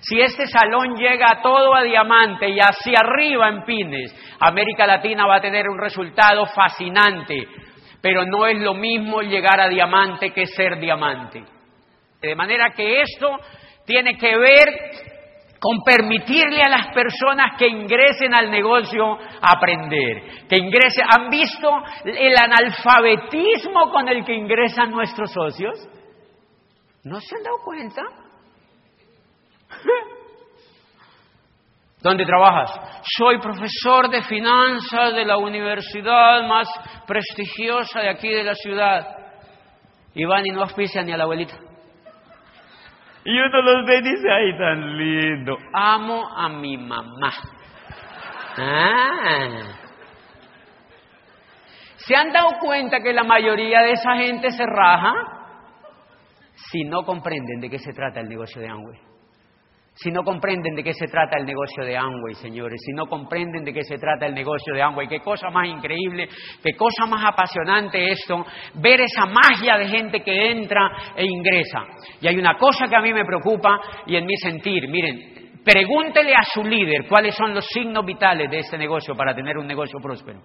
[0.00, 5.36] Si este salón llega todo a diamante y hacia arriba en pines, América Latina va
[5.36, 7.48] a tener un resultado fascinante,
[8.00, 11.44] pero no es lo mismo llegar a diamante que ser diamante.
[12.20, 13.28] De manera que esto
[13.88, 14.68] tiene que ver
[15.58, 21.06] con permitirle a las personas que ingresen al negocio aprender, que ingresen.
[21.08, 21.70] ¿Han visto
[22.04, 25.88] el analfabetismo con el que ingresan nuestros socios?
[27.02, 28.02] ¿No se han dado cuenta?
[32.02, 33.00] ¿Dónde trabajas?
[33.16, 36.68] Soy profesor de finanzas de la universidad más
[37.06, 39.16] prestigiosa de aquí de la ciudad.
[40.14, 41.58] Y van y no auspician ni a la abuelita.
[43.24, 45.56] Y uno los ve y dice, ay, tan lindo.
[45.72, 47.32] Amo a mi mamá.
[48.56, 49.78] Ah.
[51.96, 55.12] ¿Se han dado cuenta que la mayoría de esa gente se raja
[56.70, 58.98] si no comprenden de qué se trata el negocio de Amway?
[60.00, 63.64] Si no comprenden de qué se trata el negocio de Amway, señores, si no comprenden
[63.64, 66.28] de qué se trata el negocio de Amway, qué cosa más increíble,
[66.62, 71.80] qué cosa más apasionante esto, ver esa magia de gente que entra e ingresa.
[72.20, 76.32] Y hay una cosa que a mí me preocupa y en mi sentir, miren, pregúntele
[76.32, 79.98] a su líder cuáles son los signos vitales de este negocio para tener un negocio
[80.00, 80.40] próspero.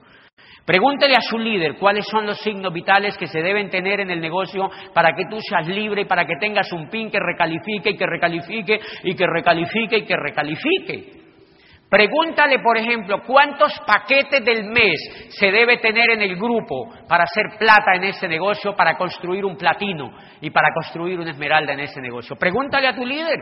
[0.66, 4.22] Pregúntele a su líder cuáles son los signos vitales que se deben tener en el
[4.22, 7.98] negocio para que tú seas libre y para que tengas un PIN que recalifique y
[7.98, 11.24] que recalifique y que recalifique y que recalifique.
[11.90, 17.60] Pregúntale, por ejemplo, cuántos paquetes del mes se debe tener en el grupo para hacer
[17.60, 22.02] plata en ese negocio, para construir un platino y para construir una esmeralda en ese
[22.02, 22.36] negocio.
[22.36, 23.38] Pregúntale a tu líder.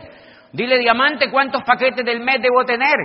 [0.52, 2.96] Dile, diamante, cuántos paquetes del mes debo tener.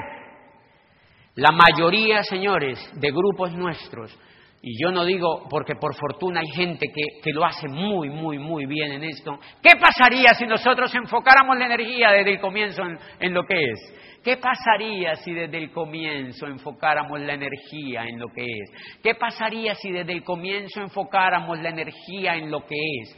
[1.38, 4.12] La mayoría, señores, de grupos nuestros,
[4.60, 8.66] y yo no digo porque por fortuna hay gente que, lo hace muy, muy, muy
[8.66, 13.34] bien en esto, ¿qué pasaría si nosotros enfocáramos la energía desde el comienzo en, en
[13.36, 14.20] lo que es?
[14.24, 18.98] ¿Qué pasaría si desde el comienzo enfocáramos la energía en lo que es?
[19.04, 23.16] ¿Qué pasaría si desde el comienzo enfocáramos la energía en lo que es?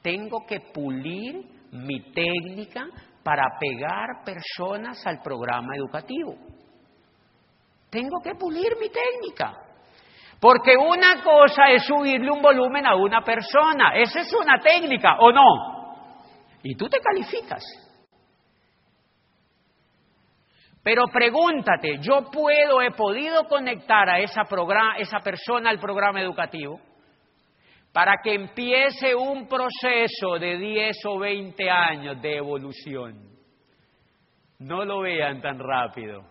[0.00, 1.42] Tengo que pulir
[1.72, 2.86] mi técnica
[3.22, 6.38] para pegar personas al programa educativo.
[7.90, 9.52] Tengo que pulir mi técnica.
[10.40, 13.94] Porque una cosa es subirle un volumen a una persona.
[13.94, 16.20] Esa es una técnica, ¿o no?
[16.62, 17.62] Y tú te calificas.
[20.82, 24.42] Pero pregúntate, ¿yo puedo, he podido conectar a esa,
[24.96, 26.80] esa persona al programa educativo
[27.92, 33.28] para que empiece un proceso de 10 o 20 años de evolución?
[34.58, 36.22] No lo vean tan rápido.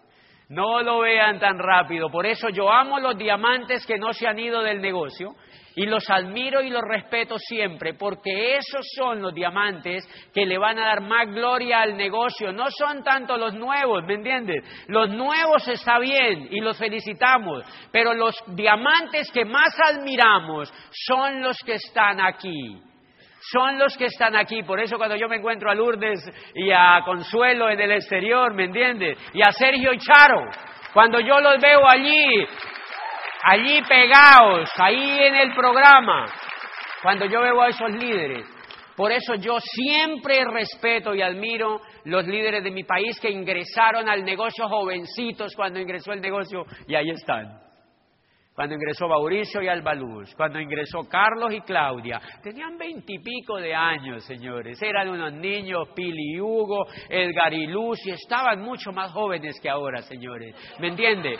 [0.49, 2.09] No lo vean tan rápido.
[2.09, 5.35] Por eso yo amo los diamantes que no se han ido del negocio
[5.75, 10.79] y los admiro y los respeto siempre, porque esos son los diamantes que le van
[10.79, 12.51] a dar más gloria al negocio.
[12.51, 14.63] No son tanto los nuevos, ¿me entiendes?
[14.88, 21.59] Los nuevos está bien y los felicitamos, pero los diamantes que más admiramos son los
[21.59, 22.88] que están aquí
[23.39, 24.63] son los que están aquí.
[24.63, 26.19] Por eso cuando yo me encuentro a Lourdes
[26.54, 29.17] y a Consuelo en el exterior, ¿me entiendes?
[29.34, 30.45] Y a Sergio y Charo,
[30.93, 32.45] cuando yo los veo allí,
[33.43, 36.25] allí pegados, ahí en el programa,
[37.02, 38.45] cuando yo veo a esos líderes.
[38.95, 44.25] Por eso yo siempre respeto y admiro los líderes de mi país que ingresaron al
[44.25, 47.68] negocio jovencitos cuando ingresó el negocio y ahí están
[48.60, 54.82] cuando ingresó Mauricio y Albaluz, cuando ingresó Carlos y Claudia, tenían veintipico de años, señores,
[54.82, 60.02] eran unos niños, Pili y Hugo, Edgar y Lucy, estaban mucho más jóvenes que ahora,
[60.02, 61.39] señores, ¿me entiende?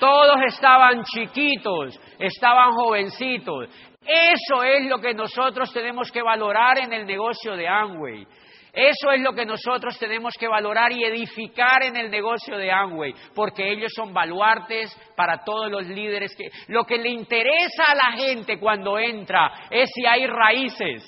[0.00, 3.68] Todos estaban chiquitos, estaban jovencitos.
[4.04, 8.26] Eso es lo que nosotros tenemos que valorar en el negocio de Amway.
[8.72, 13.14] Eso es lo que nosotros tenemos que valorar y edificar en el negocio de Amway,
[13.34, 16.34] porque ellos son baluartes para todos los líderes.
[16.36, 21.04] Que, lo que le interesa a la gente cuando entra es si hay raíces,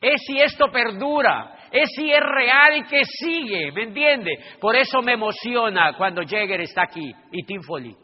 [0.00, 4.32] es si esto perdura, es si es real y que sigue, ¿me entiende?
[4.60, 7.94] Por eso me emociona cuando Jäger está aquí y Tim Foley.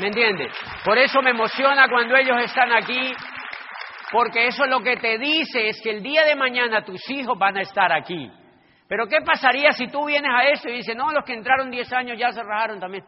[0.00, 0.48] ¿Me entiende?
[0.84, 3.12] Por eso me emociona cuando ellos están aquí
[4.10, 7.56] Porque eso lo que te dice es que el día de mañana tus hijos van
[7.58, 8.30] a estar aquí.
[8.88, 11.92] Pero ¿qué pasaría si tú vienes a eso y dices, no, los que entraron 10
[11.92, 13.04] años ya se rajaron también?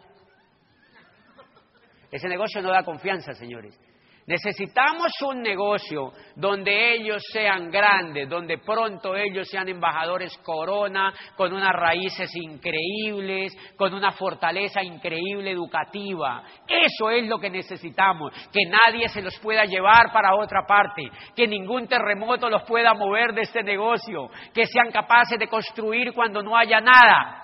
[2.10, 3.78] Ese negocio no da confianza, señores.
[4.26, 11.72] Necesitamos un negocio donde ellos sean grandes, donde pronto ellos sean embajadores corona, con unas
[11.72, 16.44] raíces increíbles, con una fortaleza increíble educativa.
[16.68, 21.02] Eso es lo que necesitamos, que nadie se los pueda llevar para otra parte,
[21.34, 26.42] que ningún terremoto los pueda mover de este negocio, que sean capaces de construir cuando
[26.42, 27.42] no haya nada,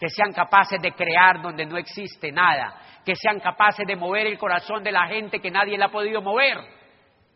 [0.00, 4.36] que sean capaces de crear donde no existe nada que sean capaces de mover el
[4.36, 6.58] corazón de la gente que nadie le ha podido mover.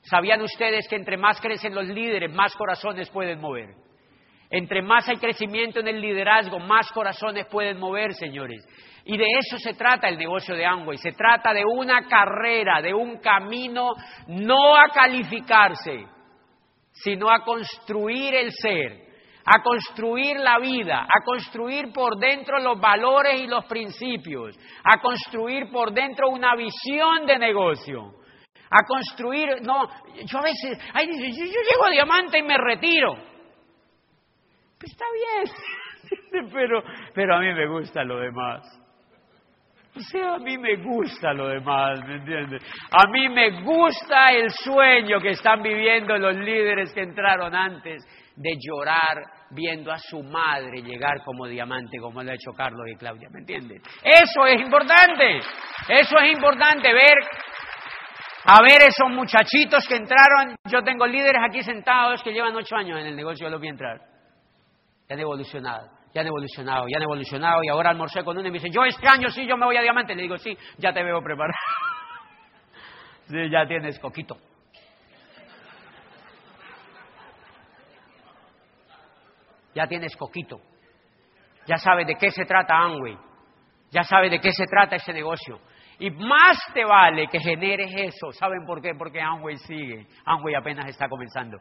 [0.02, 3.68] ¿Sabían ustedes que entre más crecen los líderes, más corazones pueden mover?
[4.50, 8.66] Entre más hay crecimiento en el liderazgo, más corazones pueden mover, señores.
[9.04, 10.98] Y de eso se trata el negocio de Amway.
[10.98, 13.92] Se trata de una carrera, de un camino
[14.26, 16.04] no a calificarse,
[16.90, 19.09] sino a construir el ser
[19.52, 25.70] a construir la vida, a construir por dentro los valores y los principios, a construir
[25.72, 28.14] por dentro una visión de negocio,
[28.70, 29.88] a construir, no,
[30.24, 33.14] yo a veces, ay, yo, yo llego a diamante y me retiro.
[34.78, 36.82] Pues está bien, pero,
[37.12, 38.62] pero a mí me gusta lo demás.
[39.96, 42.62] O sea, a mí me gusta lo demás, ¿me entiendes?
[42.92, 48.00] A mí me gusta el sueño que están viviendo los líderes que entraron antes
[48.36, 52.96] de llorar viendo a su madre llegar como diamante, como lo ha hecho Carlos y
[52.96, 53.82] Claudia, ¿me entienden?
[54.02, 55.38] Eso es importante,
[55.88, 57.18] eso es importante, ver,
[58.44, 62.98] a ver esos muchachitos que entraron, yo tengo líderes aquí sentados que llevan ocho años
[63.00, 64.00] en el negocio de los vi entrar,
[65.08, 66.00] ya han evolucionado.
[66.12, 68.84] Ya han evolucionado, ya han evolucionado y ahora almorcé con uno y me dice, yo
[68.84, 70.12] este año sí, yo me voy a diamante.
[70.14, 71.54] Le digo, sí, ya te veo preparado.
[73.28, 74.36] sí, ya tienes coquito.
[79.74, 80.60] Ya tienes coquito,
[81.66, 83.16] ya sabes de qué se trata Amway,
[83.90, 85.60] ya sabes de qué se trata ese negocio.
[85.98, 88.32] Y más te vale que generes eso.
[88.32, 88.94] ¿Saben por qué?
[88.94, 90.06] Porque Amway sigue.
[90.24, 91.58] Amway apenas está comenzando.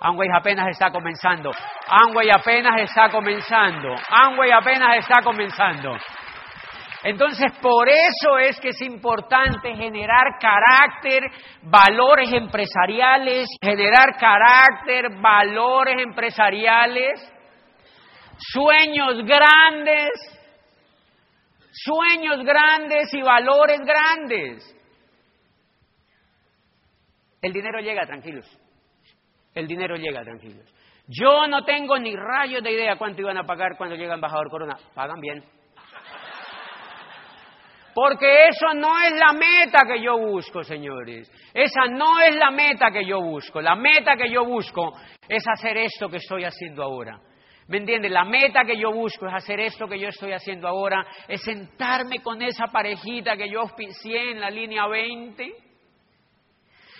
[0.00, 1.50] Amway apenas está comenzando.
[1.88, 3.96] Amway apenas está comenzando.
[4.10, 5.96] Amway apenas está comenzando.
[7.02, 11.22] Entonces, por eso es que es importante generar carácter,
[11.64, 17.33] valores empresariales, generar carácter, valores empresariales
[18.52, 20.10] sueños grandes,
[21.72, 24.76] sueños grandes y valores grandes.
[27.40, 28.46] El dinero llega, tranquilos.
[29.54, 30.72] El dinero llega, tranquilos.
[31.06, 34.76] Yo no tengo ni rayos de idea cuánto iban a pagar cuando llega embajador Corona.
[34.94, 35.44] Pagan bien.
[37.94, 41.30] Porque eso no es la meta que yo busco, señores.
[41.52, 43.60] Esa no es la meta que yo busco.
[43.60, 44.92] La meta que yo busco
[45.28, 47.20] es hacer esto que estoy haciendo ahora.
[47.68, 48.10] ¿Me entiendes?
[48.10, 52.20] La meta que yo busco es hacer esto que yo estoy haciendo ahora, es sentarme
[52.22, 55.50] con esa parejita que yo auspicié en la línea 20.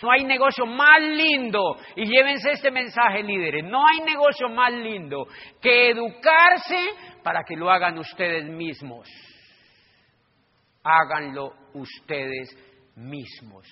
[0.02, 5.26] No hay negocio más lindo, y llévense este mensaje, líderes, no hay negocio más lindo
[5.60, 6.88] que educarse
[7.22, 9.08] para que lo hagan ustedes mismos.
[10.82, 12.54] Háganlo ustedes
[12.96, 13.66] mismos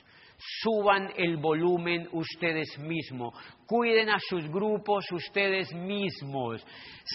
[0.60, 3.34] suban el volumen ustedes mismos,
[3.72, 6.62] cuiden a sus grupos ustedes mismos,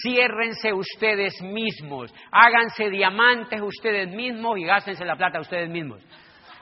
[0.02, 6.02] ciérrense ustedes mismos, háganse diamantes ustedes mismos y gástense la plata ustedes mismos.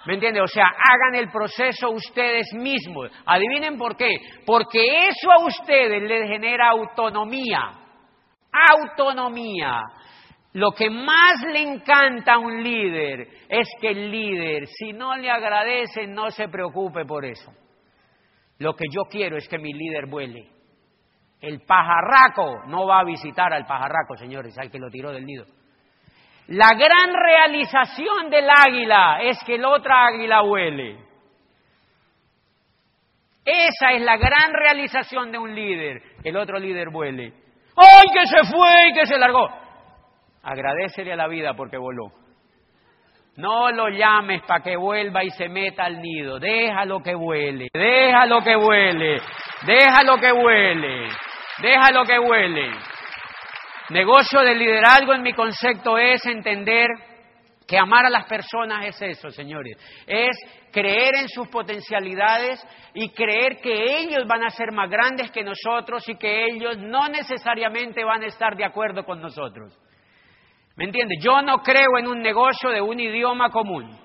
[0.05, 0.43] ¿Me entiende?
[0.43, 3.11] O sea, hagan el proceso ustedes mismos.
[3.25, 4.11] Adivinen por qué.
[4.45, 7.73] Porque eso a ustedes les genera autonomía.
[8.53, 9.81] Autonomía.
[10.53, 15.31] Lo que más le encanta a un líder es que el líder, si no le
[15.31, 17.51] agradece, no se preocupe por eso.
[18.59, 20.49] Lo que yo quiero es que mi líder vuele.
[21.41, 25.45] El pajarraco no va a visitar al pajarraco, señores, al que lo tiró del nido.
[26.49, 30.97] La gran realización del águila es que el otro águila vuele.
[33.45, 37.33] Esa es la gran realización de un líder, el otro líder vuele.
[37.77, 39.49] ¡Ay, que se fue y que se largó!
[40.43, 42.26] Agradecele a la vida porque voló.
[43.37, 46.39] No lo llames para que vuelva y se meta al nido.
[46.39, 47.69] Déjalo que vuele.
[47.73, 49.21] Déjalo que vuele.
[49.67, 51.09] Déjalo que vuele.
[51.61, 52.71] Déjalo que vuele.
[53.91, 56.89] Negocio de liderazgo en mi concepto es entender
[57.67, 59.77] que amar a las personas es eso, señores.
[60.07, 60.37] Es
[60.73, 62.65] creer en sus potencialidades
[62.95, 67.09] y creer que ellos van a ser más grandes que nosotros y que ellos no
[67.09, 69.77] necesariamente van a estar de acuerdo con nosotros.
[70.77, 71.19] ¿Me entiendes?
[71.23, 73.99] Yo no creo en un negocio de un idioma común.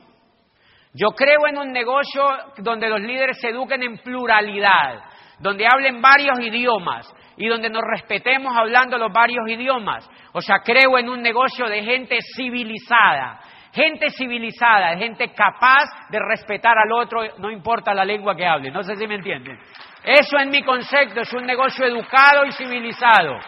[0.94, 2.24] Yo creo en un negocio
[2.58, 5.04] donde los líderes se eduquen en pluralidad,
[5.40, 10.10] donde hablen varios idiomas y donde nos respetemos hablando los varios idiomas.
[10.34, 13.40] O sea, creo en un negocio de gente civilizada,
[13.74, 18.72] gente civilizada, gente capaz de respetar al otro, no importa la lengua que hable.
[18.72, 19.58] No sé si me entienden.
[20.04, 23.40] Eso en mi concepto es un negocio educado y civilizado.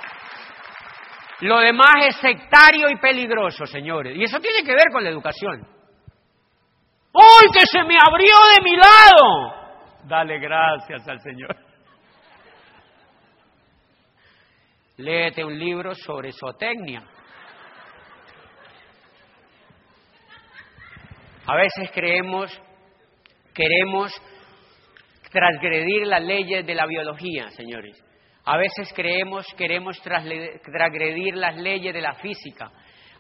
[1.41, 4.15] Lo demás es sectario y peligroso, señores.
[4.17, 5.67] Y eso tiene que ver con la educación.
[7.13, 9.63] ¡Uy, que se me abrió de mi lado!
[10.05, 11.55] Dale gracias al Señor.
[14.97, 17.03] Léete un libro sobre zootecnia.
[21.45, 22.61] A veces creemos,
[23.53, 24.13] queremos
[25.29, 28.01] transgredir las leyes de la biología, señores.
[28.45, 32.71] A veces creemos, queremos transgredir las leyes de la física.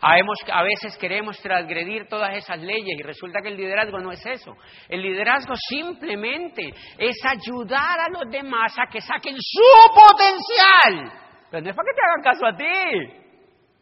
[0.01, 4.53] A veces queremos transgredir todas esas leyes y resulta que el liderazgo no es eso.
[4.89, 9.61] El liderazgo simplemente es ayudar a los demás a que saquen su
[9.95, 11.19] potencial.
[11.49, 13.23] Pero no es para que te hagan caso a ti.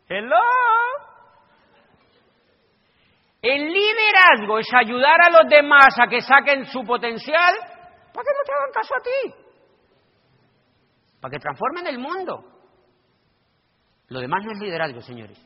[0.10, 0.38] Hello.
[3.42, 7.56] El liderazgo es ayudar a los demás a que saquen su potencial
[8.14, 9.41] para que no te hagan caso a ti.
[11.22, 12.44] Para que transformen el mundo.
[14.08, 15.40] Lo demás no es liderazgo, señores.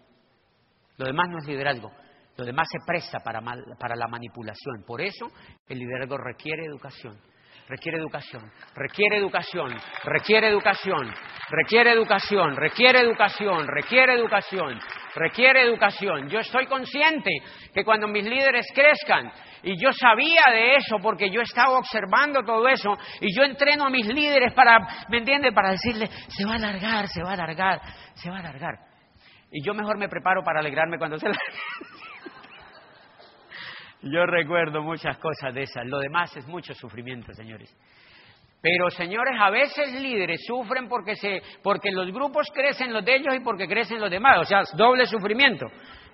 [0.97, 1.91] Lo demás no es liderazgo.
[2.38, 3.41] Lo demás se presta para,
[3.78, 4.84] para la manipulación.
[4.88, 5.28] Por eso
[5.67, 7.19] el liderazgo requiere educación.
[7.68, 11.11] Requiere educación, requiere educación, requiere educación,
[11.49, 14.80] requiere educación, requiere educación, requiere educación,
[15.16, 16.30] requiere educación.
[16.30, 17.32] Yo estoy consciente
[17.74, 19.32] que cuando mis líderes crezcan,
[19.63, 23.89] y yo sabía de eso porque yo estaba observando todo eso, y yo entreno a
[23.89, 24.78] mis líderes para,
[25.09, 25.51] ¿me entiende?
[25.51, 27.82] Para decirles, se va a alargar, se va a alargar,
[28.13, 28.76] se va a alargar.
[29.51, 31.36] Y yo mejor me preparo para alegrarme cuando se la...
[34.05, 35.85] yo recuerdo muchas cosas de esas.
[35.85, 37.75] Lo demás es mucho sufrimiento, señores.
[38.61, 43.35] Pero, señores, a veces líderes sufren porque, se, porque los grupos crecen los de ellos
[43.35, 44.39] y porque crecen los demás.
[44.39, 45.65] O sea, doble sufrimiento.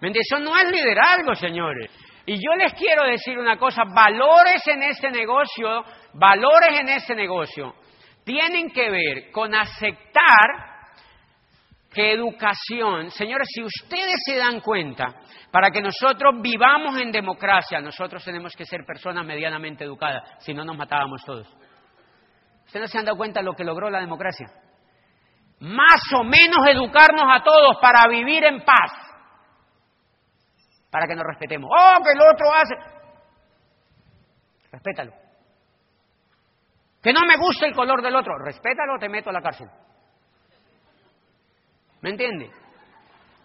[0.02, 1.90] Eso no es liderazgo, señores.
[2.26, 5.84] Y yo les quiero decir una cosa, valores en este negocio,
[6.14, 7.74] valores en este negocio,
[8.24, 10.71] tienen que ver con aceptar
[11.92, 15.14] que educación, señores, si ustedes se dan cuenta,
[15.52, 20.64] para que nosotros vivamos en democracia, nosotros tenemos que ser personas medianamente educadas, si no
[20.64, 21.48] nos matábamos todos.
[22.66, 24.48] ¿Ustedes no se han dado cuenta de lo que logró la democracia?
[25.60, 28.92] Más o menos educarnos a todos para vivir en paz,
[30.90, 31.70] para que nos respetemos.
[31.70, 32.76] Oh, que el otro hace.
[34.72, 35.12] Respétalo.
[37.04, 39.68] Que no me gusta el color del otro, respétalo te meto a la cárcel.
[42.02, 42.50] ¿Me entiende?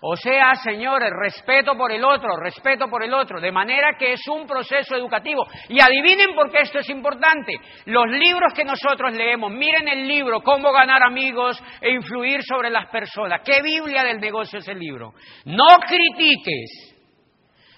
[0.01, 4.21] O sea, señores, respeto por el otro, respeto por el otro, de manera que es
[4.29, 5.47] un proceso educativo.
[5.69, 7.55] Y adivinen por qué esto es importante.
[7.87, 12.91] Los libros que nosotros leemos, miren el libro, Cómo ganar amigos e influir sobre las
[12.91, 13.41] personas.
[13.43, 15.15] ¿Qué Biblia del negocio es el libro?
[15.47, 16.95] No critiques,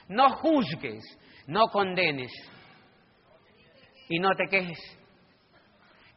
[0.09, 1.05] no juzgues,
[1.47, 2.33] no condenes
[4.09, 4.99] y no te quejes.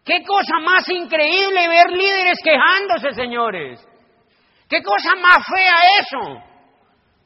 [0.03, 3.87] ¿Qué cosa más increíble ver líderes quejándose, señores?
[4.71, 6.41] ¿Qué cosa más fea eso?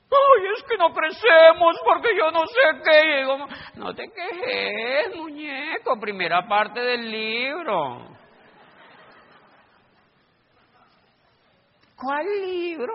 [0.09, 3.79] Ay, es que no crecemos porque yo no sé qué.
[3.79, 8.07] no te quejes, muñeco, primera parte del libro.
[11.95, 12.93] ¿Cuál libro?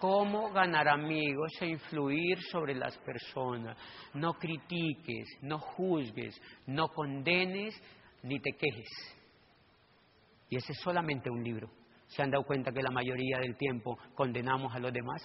[0.00, 3.78] Cómo ganar amigos e influir sobre las personas.
[4.12, 6.34] No critiques, no juzgues,
[6.66, 7.80] no condenes,
[8.24, 8.90] ni te quejes.
[10.50, 11.83] Y ese es solamente un libro.
[12.14, 15.20] ¿Se han dado cuenta que la mayoría del tiempo condenamos a los demás?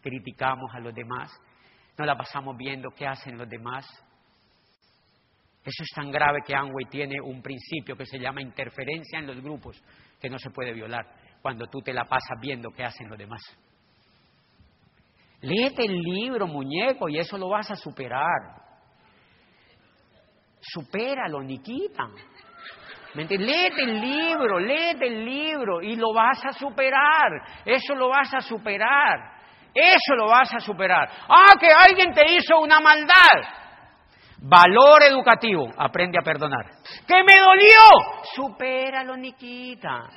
[0.00, 1.30] Criticamos a los demás.
[1.98, 3.84] No la pasamos viendo qué hacen los demás.
[5.62, 9.42] Eso es tan grave que Amway tiene un principio que se llama interferencia en los
[9.42, 9.76] grupos,
[10.18, 11.04] que no se puede violar
[11.42, 13.42] cuando tú te la pasas viendo qué hacen los demás.
[15.42, 18.60] Léete el libro, muñeco, y eso lo vas a superar.
[20.60, 22.08] Supéralo, Nikita.
[23.14, 27.30] Léete el libro, léete el libro y lo vas a superar.
[27.64, 29.40] Eso lo vas a superar.
[29.74, 31.08] Eso lo vas a superar.
[31.28, 33.60] Ah, que alguien te hizo una maldad.
[34.42, 36.64] Valor educativo, aprende a perdonar.
[37.06, 38.22] ¿Que me dolió?
[38.34, 40.08] Supéralo, Niquita.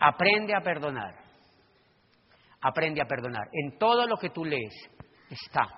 [0.00, 1.14] Aprende a perdonar.
[2.62, 3.48] Aprende a perdonar.
[3.52, 4.72] En todo lo que tú lees
[5.28, 5.68] está.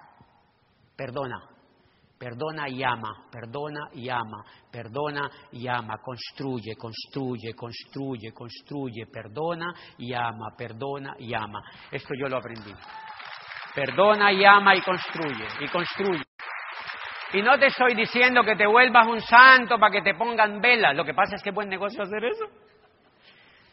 [0.97, 1.54] Perdona.
[2.19, 10.15] Perdona y ama, perdona y ama, perdona y ama, construye, construye, construye, construye, perdona y
[10.15, 11.61] ama, perdona y ama.
[11.91, 12.73] Esto yo lo aprendí.
[13.75, 16.23] Perdona y ama y construye, y construye.
[17.33, 20.95] Y no te estoy diciendo que te vuelvas un santo para que te pongan velas.
[20.95, 22.45] Lo que pasa es que es buen negocio hacer eso.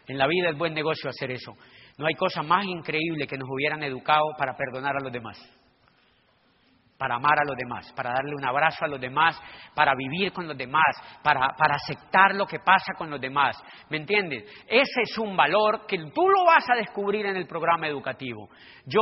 [0.08, 1.56] En la vida es buen negocio hacer eso.
[2.00, 5.61] No hay cosa más increíble que nos hubieran educado para perdonar a los demás
[7.02, 9.36] para amar a los demás, para darle un abrazo a los demás,
[9.74, 10.86] para vivir con los demás,
[11.24, 13.58] para, para, aceptar lo que pasa con los demás.
[13.90, 14.44] ¿Me entiendes?
[14.68, 18.50] Ese es un valor que tú lo vas a descubrir en el programa educativo.
[18.86, 19.02] Yo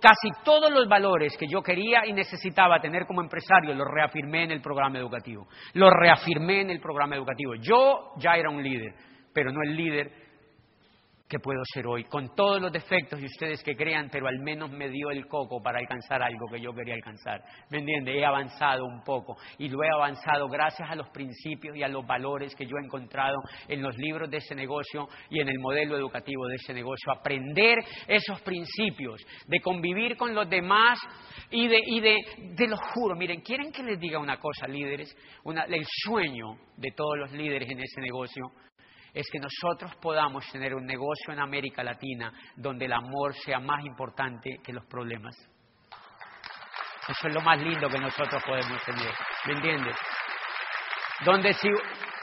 [0.00, 4.52] casi todos los valores que yo quería y necesitaba tener como empresario los reafirmé en
[4.52, 5.48] el programa educativo.
[5.74, 7.56] Los reafirmé en el programa educativo.
[7.56, 8.94] Yo ya era un líder,
[9.34, 10.29] pero no el líder
[11.30, 14.68] que puedo ser hoy, con todos los defectos y ustedes que crean, pero al menos
[14.68, 17.40] me dio el coco para alcanzar algo que yo quería alcanzar.
[17.70, 18.18] ¿Me entiende?
[18.18, 22.04] He avanzado un poco y lo he avanzado gracias a los principios y a los
[22.04, 23.36] valores que yo he encontrado
[23.68, 27.12] en los libros de ese negocio y en el modelo educativo de ese negocio.
[27.12, 27.78] Aprender
[28.08, 30.98] esos principios de convivir con los demás
[31.48, 32.16] y de, y de,
[32.56, 35.16] de lo juro, miren, ¿quieren que les diga una cosa, líderes?
[35.68, 38.50] el sueño de todos los líderes en ese negocio
[39.14, 43.84] es que nosotros podamos tener un negocio en América Latina donde el amor sea más
[43.84, 45.36] importante que los problemas.
[47.08, 49.12] Eso es lo más lindo que nosotros podemos tener,
[49.46, 49.96] ¿me entiendes?
[51.24, 51.68] Donde si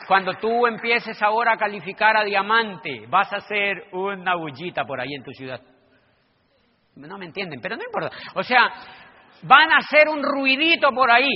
[0.08, 5.14] cuando tú empieces ahora a calificar a diamante, vas a hacer una bullita por ahí
[5.14, 5.62] en tu ciudad.
[6.96, 8.16] No me entienden, pero no importa.
[8.34, 8.72] O sea,
[9.44, 11.30] van a hacer un ruidito por ahí.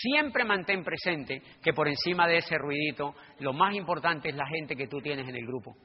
[0.00, 4.74] Siempre mantén presente que por encima de ese ruidito, lo más importante es la gente
[4.74, 5.76] que tú tienes en el grupo.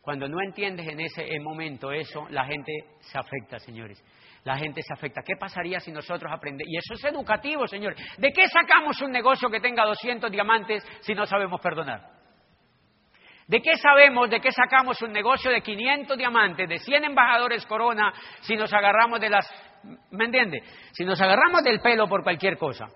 [0.00, 4.02] Cuando no entiendes en ese momento eso, la gente se afecta, señores.
[4.44, 5.22] La gente se afecta.
[5.22, 6.70] ¿Qué pasaría si nosotros aprendemos?
[6.70, 7.98] Y eso es educativo, señores.
[8.18, 12.02] ¿De qué sacamos un negocio que tenga 200 diamantes si no sabemos perdonar?
[13.48, 18.12] ¿De qué sabemos, de qué sacamos un negocio de 500 diamantes, de 100 embajadores corona,
[18.42, 19.50] si nos agarramos de las...
[20.10, 20.62] ¿Me entiende?
[20.92, 22.86] Si nos agarramos del pelo por cualquier cosa.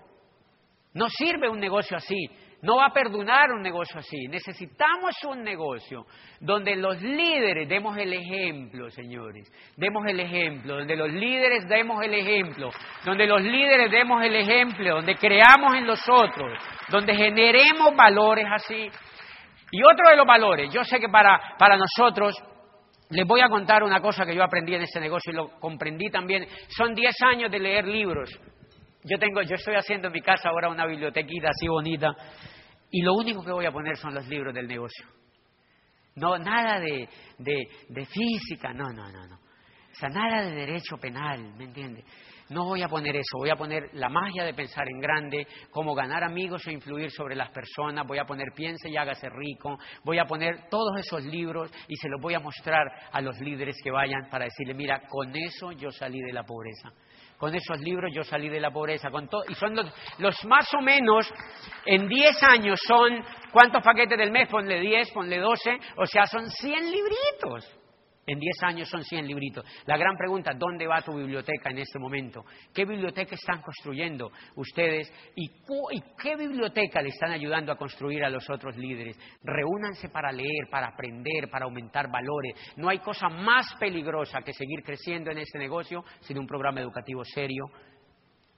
[0.93, 2.29] No sirve un negocio así,
[2.61, 4.27] no va a perdonar un negocio así.
[4.27, 6.05] Necesitamos un negocio
[6.41, 9.49] donde los líderes demos el ejemplo, señores.
[9.77, 12.69] Demos el ejemplo, donde los líderes demos el ejemplo,
[13.05, 16.59] donde los líderes demos el ejemplo, donde creamos en los otros,
[16.89, 18.89] donde generemos valores así.
[19.71, 22.35] Y otro de los valores, yo sé que para, para nosotros,
[23.11, 26.09] les voy a contar una cosa que yo aprendí en ese negocio y lo comprendí
[26.09, 26.45] también.
[26.75, 28.29] Son 10 años de leer libros.
[29.03, 32.13] Yo tengo, yo estoy haciendo en mi casa ahora una bibliotequita así bonita
[32.91, 35.05] y lo único que voy a poner son los libros del negocio.
[36.15, 39.35] No, nada de, de, física, no, no, no, no.
[39.35, 42.03] O sea, nada de derecho penal, ¿me entiende?
[42.49, 45.93] No voy a poner eso, voy a poner la magia de pensar en grande, cómo
[45.93, 50.17] ganar amigos e influir sobre las personas, voy a poner piense y hágase rico, voy
[50.17, 53.91] a poner todos esos libros y se los voy a mostrar a los líderes que
[53.91, 56.91] vayan para decirle, mira, con eso yo salí de la pobreza
[57.39, 59.09] con esos libros yo salí de la pobreza.
[59.09, 61.31] Con todo, y son los, los, más o menos,
[61.85, 64.49] en 10 años son, ¿cuántos paquetes del mes?
[64.49, 67.78] Ponle 10, ponle 12, o sea, son 100 libritos.
[68.31, 69.65] En 10 años son 100 libritos.
[69.87, 72.45] La gran pregunta, ¿dónde va tu biblioteca en este momento?
[72.71, 75.11] ¿Qué biblioteca están construyendo ustedes?
[75.35, 75.49] ¿Y,
[76.21, 79.17] qué biblioteca le están ayudando a construir a los otros líderes?
[79.41, 82.53] Reúnanse para leer, para aprender, para aumentar valores.
[82.77, 87.23] No hay cosa más peligrosa que seguir creciendo en este negocio sin un programa educativo
[87.25, 87.65] serio,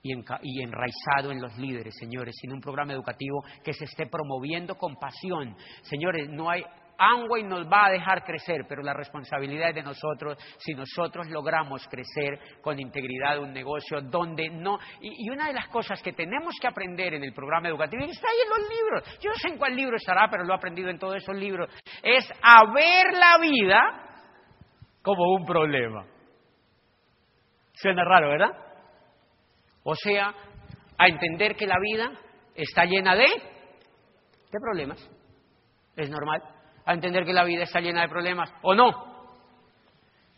[0.03, 4.95] y, enraizado en los líderes, señores, sin un programa educativo que se esté promoviendo con
[4.95, 5.55] pasión.
[5.83, 6.63] Señores, no hay
[7.01, 11.87] Amway nos va a dejar crecer, pero la responsabilidad es de nosotros si nosotros logramos
[11.87, 14.77] crecer con integridad un negocio donde no...
[15.01, 18.27] Y, una de las cosas que tenemos que aprender en el programa educativo, y está
[18.27, 20.89] ahí en los libros, yo no sé en cuál libro estará, pero lo he aprendido
[20.89, 21.69] en todos esos libros,
[22.03, 23.81] es a ver la vida
[25.01, 26.05] como un problema.
[27.73, 28.51] Suena raro, ¿verdad?
[29.83, 30.35] O sea,
[30.99, 32.11] a entender que la vida
[32.53, 34.99] está llena de, de problemas.
[35.95, 39.11] Es normal a entender que la vida está llena de problemas o no.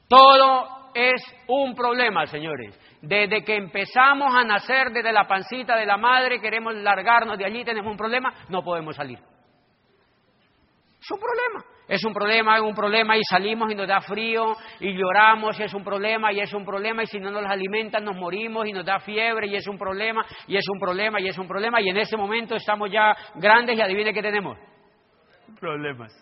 [0.08, 2.80] Todo es un problema, señores.
[3.02, 7.64] Desde que empezamos a nacer desde la pancita de la madre, queremos largarnos de allí,
[7.64, 9.20] tenemos un problema, no podemos salir.
[11.02, 11.66] Es un problema.
[11.86, 15.64] Es un problema, es un problema y salimos y nos da frío y lloramos y
[15.64, 18.72] es un problema y es un problema y si no nos alimentan nos morimos y
[18.72, 21.82] nos da fiebre y es un problema y es un problema y es un problema
[21.82, 24.58] y en ese momento estamos ya grandes y adivine qué tenemos.
[25.60, 26.14] Problemas.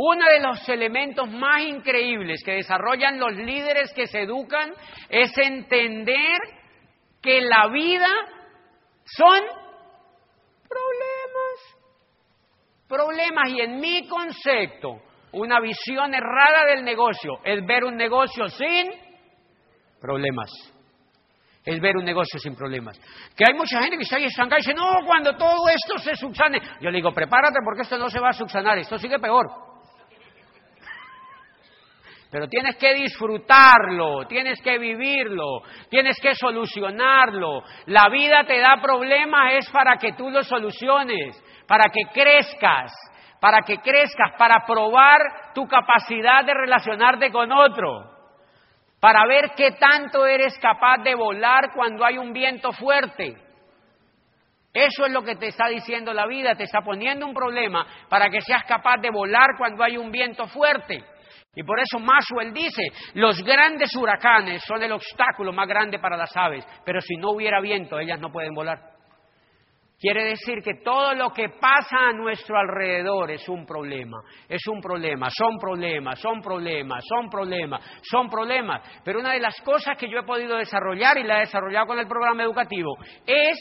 [0.00, 4.72] Uno de los elementos más increíbles que desarrollan los líderes que se educan
[5.08, 6.38] es entender
[7.20, 8.06] que la vida
[9.04, 9.40] son
[10.68, 11.80] problemas.
[12.86, 18.92] Problemas y en mi concepto, una visión errada del negocio es ver un negocio sin
[20.00, 20.48] problemas.
[21.64, 22.98] es ver un negocio sin problemas.
[23.36, 26.14] Que hay mucha gente que está ahí estancada y dice, no, cuando todo esto se
[26.14, 26.60] subsane.
[26.80, 29.67] Yo le digo, prepárate porque esto no se va a subsanar, esto sigue peor.
[32.30, 37.62] Pero tienes que disfrutarlo, tienes que vivirlo, tienes que solucionarlo.
[37.86, 42.92] La vida te da problemas es para que tú los soluciones, para que crezcas,
[43.40, 45.20] para que crezcas, para probar
[45.54, 48.10] tu capacidad de relacionarte con otro,
[49.00, 53.36] para ver qué tanto eres capaz de volar cuando hay un viento fuerte.
[54.74, 58.28] Eso es lo que te está diciendo la vida, te está poniendo un problema para
[58.28, 61.04] que seas capaz de volar cuando hay un viento fuerte.
[61.54, 62.82] Y por eso Maxwell dice,
[63.14, 67.60] los grandes huracanes son el obstáculo más grande para las aves, pero si no hubiera
[67.60, 68.78] viento, ellas no pueden volar.
[70.00, 74.18] Quiere decir que todo lo que pasa a nuestro alrededor es un problema,
[74.48, 79.00] es un problema, son problemas, son problemas, son problemas, son problemas.
[79.04, 81.98] Pero una de las cosas que yo he podido desarrollar y la he desarrollado con
[81.98, 82.96] el programa educativo
[83.26, 83.58] es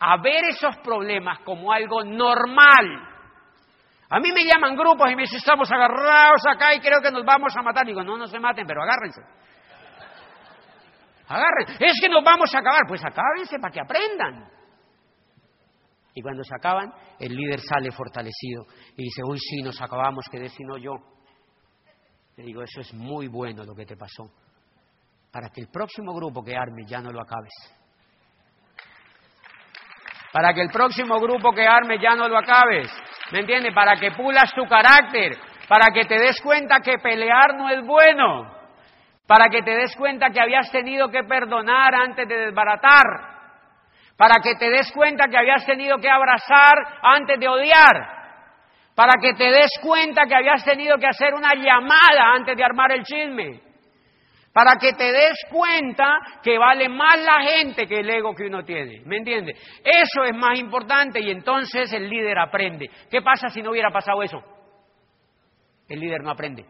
[0.00, 3.15] a ver esos problemas como algo normal.
[4.08, 7.24] A mí me llaman grupos y me dicen, estamos agarrados acá y creo que nos
[7.24, 7.84] vamos a matar.
[7.84, 9.20] Digo, no, no se maten, pero agárrense.
[11.28, 11.84] Agárrense.
[11.84, 12.82] Es que nos vamos a acabar.
[12.86, 14.48] Pues acábense para que aprendan.
[16.14, 18.64] Y cuando se acaban, el líder sale fortalecido
[18.96, 20.94] y dice, uy, sí, nos acabamos, que decino yo.
[22.36, 24.30] Le digo, eso es muy bueno lo que te pasó.
[25.32, 27.52] Para que el próximo grupo que arme ya no lo acabes.
[30.32, 32.88] Para que el próximo grupo que arme ya no lo acabes.
[33.32, 33.74] ¿Me entiendes?
[33.74, 35.36] Para que pulas tu carácter.
[35.68, 38.54] Para que te des cuenta que pelear no es bueno.
[39.26, 43.36] Para que te des cuenta que habías tenido que perdonar antes de desbaratar
[44.16, 48.16] para que te des cuenta que habías tenido que abrazar antes de odiar,
[48.94, 52.92] para que te des cuenta que habías tenido que hacer una llamada antes de armar
[52.92, 53.60] el chisme,
[54.56, 58.64] para que te des cuenta que vale más la gente que el ego que uno
[58.64, 59.54] tiene, ¿me entiendes?
[59.84, 62.88] Eso es más importante y entonces el líder aprende.
[63.10, 64.38] ¿Qué pasa si no hubiera pasado eso?
[65.86, 66.64] El líder no aprende.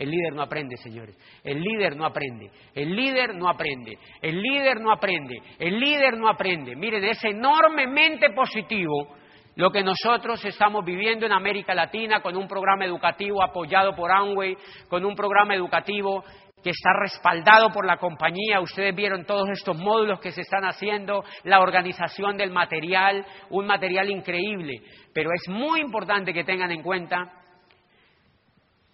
[0.00, 1.16] El líder no aprende, señores.
[1.44, 2.50] El líder no aprende.
[2.74, 3.96] El líder no aprende.
[4.20, 5.38] El líder no aprende.
[5.60, 6.74] El líder no aprende.
[6.74, 9.14] Miren, es enormemente positivo
[9.56, 14.56] lo que nosotros estamos viviendo en América Latina con un programa educativo apoyado por Amway,
[14.88, 16.24] con un programa educativo
[16.62, 18.60] que está respaldado por la compañía.
[18.60, 24.10] Ustedes vieron todos estos módulos que se están haciendo, la organización del material, un material
[24.10, 24.82] increíble.
[25.12, 27.30] Pero es muy importante que tengan en cuenta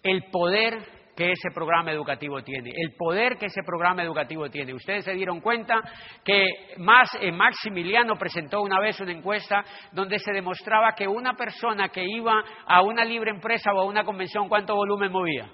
[0.03, 4.73] el poder que ese programa educativo tiene, el poder que ese programa educativo tiene.
[4.73, 5.81] Ustedes se dieron cuenta
[6.23, 6.47] que
[6.77, 9.61] más, eh, Maximiliano presentó una vez una encuesta
[9.91, 14.05] donde se demostraba que una persona que iba a una libre empresa o a una
[14.05, 15.51] convención, ¿cuánto volumen movía?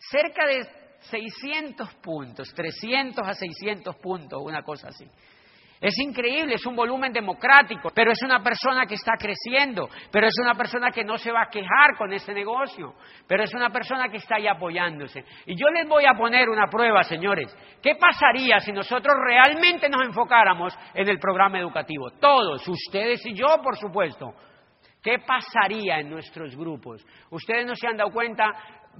[0.00, 0.66] Cerca de
[1.00, 5.06] 600 puntos, 300 a 600 puntos, una cosa así.
[5.80, 10.34] Es increíble, es un volumen democrático, pero es una persona que está creciendo, pero es
[10.42, 12.94] una persona que no se va a quejar con este negocio,
[13.26, 15.24] pero es una persona que está ahí apoyándose.
[15.46, 17.56] Y yo les voy a poner una prueba, señores.
[17.82, 22.10] ¿Qué pasaría si nosotros realmente nos enfocáramos en el programa educativo?
[22.20, 24.34] Todos, ustedes y yo, por supuesto.
[25.02, 27.02] ¿Qué pasaría en nuestros grupos?
[27.30, 28.52] Ustedes no se han dado cuenta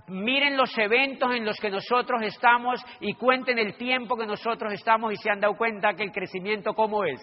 [0.08, 5.12] miren los eventos en los que nosotros estamos y cuenten el tiempo que nosotros estamos
[5.12, 7.20] y se han dado cuenta que el crecimiento cómo es.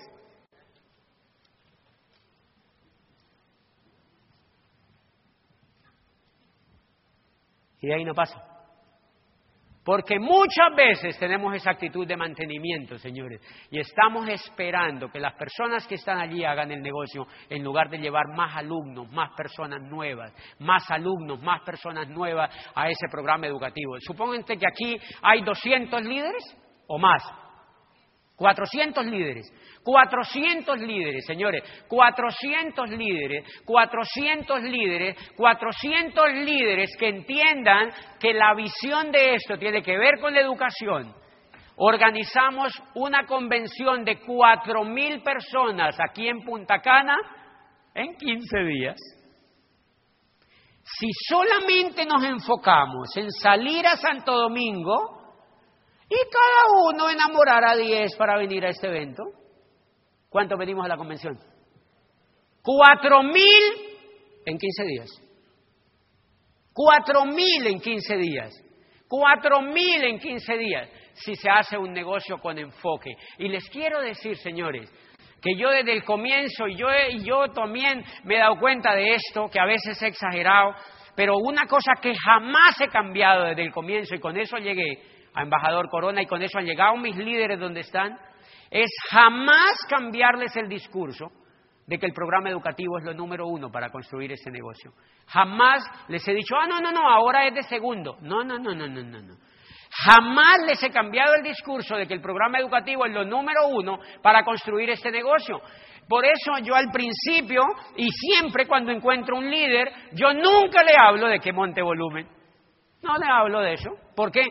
[7.80, 8.57] Y ahí no pasa.
[9.88, 13.40] Porque muchas veces tenemos esa actitud de mantenimiento, señores,
[13.72, 18.00] y estamos esperando que las personas que están allí hagan el negocio en lugar de
[18.00, 23.96] llevar más alumnos, más personas nuevas, más alumnos, más personas nuevas a ese programa educativo.
[24.02, 26.44] Supónganse que aquí hay 200 líderes
[26.88, 27.24] o más,
[28.38, 29.52] 400 líderes.
[29.84, 39.36] 400 líderes, señores, 400 líderes, 400 líderes, 400 líderes que entiendan que la visión de
[39.36, 41.16] esto tiene que ver con la educación.
[41.78, 47.18] Organizamos una convención de 4.000 personas aquí en Punta Cana
[47.96, 48.96] en 15 días.
[50.84, 55.17] Si solamente nos enfocamos en salir a Santo Domingo
[56.10, 59.24] y cada uno enamorar a 10 para venir a este evento,
[60.30, 61.38] ¿Cuánto pedimos a la convención?
[62.62, 63.64] Cuatro mil
[64.46, 65.10] en quince días.
[66.74, 68.54] Cuatro mil en quince días.
[69.08, 73.16] Cuatro mil en quince días si se hace un negocio con enfoque.
[73.40, 74.92] Y les quiero decir, señores,
[75.42, 79.16] que yo desde el comienzo, y yo, y yo también me he dado cuenta de
[79.16, 80.76] esto, que a veces he exagerado,
[81.16, 85.02] pero una cosa que jamás he cambiado desde el comienzo y con eso llegué
[85.38, 88.18] a embajador Corona y con eso han llegado mis líderes donde están,
[88.72, 91.28] es jamás cambiarles el discurso
[91.86, 94.92] de que el programa educativo es lo número uno para construir ese negocio.
[95.28, 98.18] Jamás les he dicho, ah, no, no, no, ahora es de segundo.
[98.22, 99.36] No, no, no, no, no, no, no.
[100.06, 104.00] Jamás les he cambiado el discurso de que el programa educativo es lo número uno
[104.24, 105.62] para construir este negocio.
[106.10, 107.62] Por eso yo al principio
[107.96, 112.28] y siempre cuando encuentro un líder, yo nunca le hablo de que monte volumen.
[113.04, 113.92] No le hablo de eso.
[114.16, 114.48] ¿Por qué?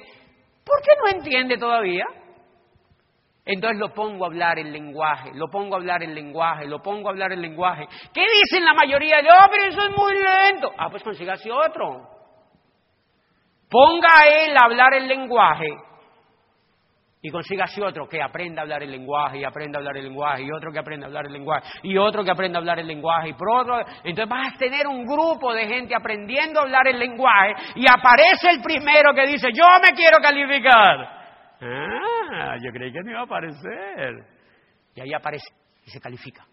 [0.67, 2.05] Porque no entiende todavía.
[3.45, 7.07] Entonces lo pongo a hablar el lenguaje, lo pongo a hablar el lenguaje, lo pongo
[7.07, 7.87] a hablar el lenguaje.
[8.13, 10.73] ¿Qué dicen la mayoría de, oh, pero eso es muy lento?
[10.77, 12.09] Ah, pues consigase otro.
[13.71, 15.69] Ponga a él a hablar el lenguaje
[17.23, 20.43] y consígase otro que aprenda a hablar el lenguaje y aprenda a hablar el lenguaje
[20.43, 22.87] y otro que aprenda a hablar el lenguaje y otro que aprenda a hablar el
[22.87, 23.79] lenguaje y por otro.
[24.05, 28.51] Entonces vas a tener un grupo de gente aprendiendo a hablar el lenguaje y aparece
[28.51, 31.17] el primero que dice, yo me quiero calificar.
[31.61, 34.15] Ah, yo creí que no iba a aparecer.
[34.95, 35.49] Y ahí aparece
[35.85, 36.45] y se califica.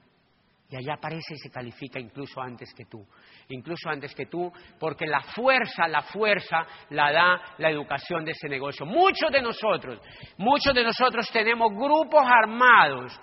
[0.73, 3.05] Y allá aparece y se califica incluso antes que tú.
[3.49, 8.49] Incluso antes que tú, porque la fuerza, la fuerza la da la educación de ese
[8.49, 8.83] negocio.
[8.83, 10.01] Muchos de nosotros,
[10.37, 13.15] muchos de nosotros tenemos grupos armados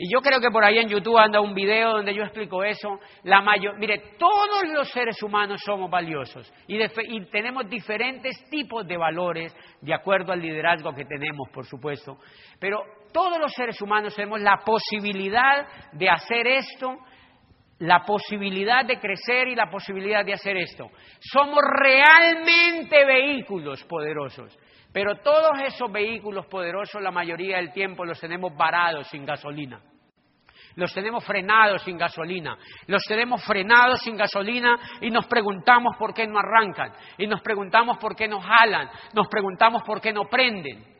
[0.00, 3.00] y yo creo que por ahí en YouTube anda un video donde yo explico eso.
[3.24, 8.96] La mayor, mire, todos los seres humanos somos valiosos y, y, tenemos diferentes tipos de
[8.96, 12.16] valores de acuerdo al liderazgo que tenemos, por supuesto.
[12.60, 12.80] Pero
[13.12, 16.96] todos los seres humanos tenemos la posibilidad de hacer esto,
[17.80, 20.90] la posibilidad de crecer y la posibilidad de hacer esto.
[21.18, 24.56] Somos realmente vehículos poderosos.
[24.98, 29.80] Pero todos esos vehículos poderosos, la mayoría del tiempo, los tenemos varados sin gasolina.
[30.74, 32.58] Los tenemos frenados sin gasolina.
[32.88, 36.92] Los tenemos frenados sin gasolina y nos preguntamos por qué no arrancan.
[37.16, 38.90] Y nos preguntamos por qué no jalan.
[39.12, 40.97] Nos preguntamos por qué no prenden.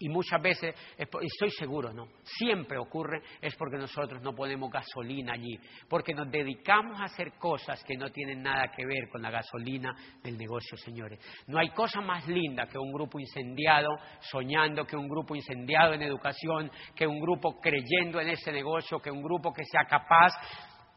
[0.00, 2.06] Y muchas veces, estoy seguro, ¿no?
[2.22, 7.82] Siempre ocurre, es porque nosotros no ponemos gasolina allí, porque nos dedicamos a hacer cosas
[7.84, 11.18] que no tienen nada que ver con la gasolina del negocio, señores.
[11.48, 13.88] No hay cosa más linda que un grupo incendiado
[14.20, 19.10] soñando, que un grupo incendiado en educación, que un grupo creyendo en ese negocio, que
[19.10, 20.32] un grupo que sea capaz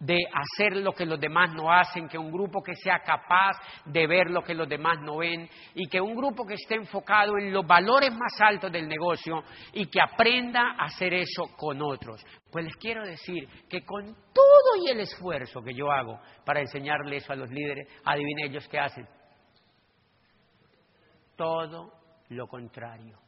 [0.01, 4.07] de hacer lo que los demás no hacen, que un grupo que sea capaz de
[4.07, 7.53] ver lo que los demás no ven y que un grupo que esté enfocado en
[7.53, 9.43] los valores más altos del negocio
[9.73, 12.25] y que aprenda a hacer eso con otros.
[12.51, 17.17] Pues les quiero decir que con todo y el esfuerzo que yo hago para enseñarle
[17.17, 19.07] eso a los líderes, adivinen ellos qué hacen.
[21.35, 21.93] Todo
[22.29, 23.19] lo contrario.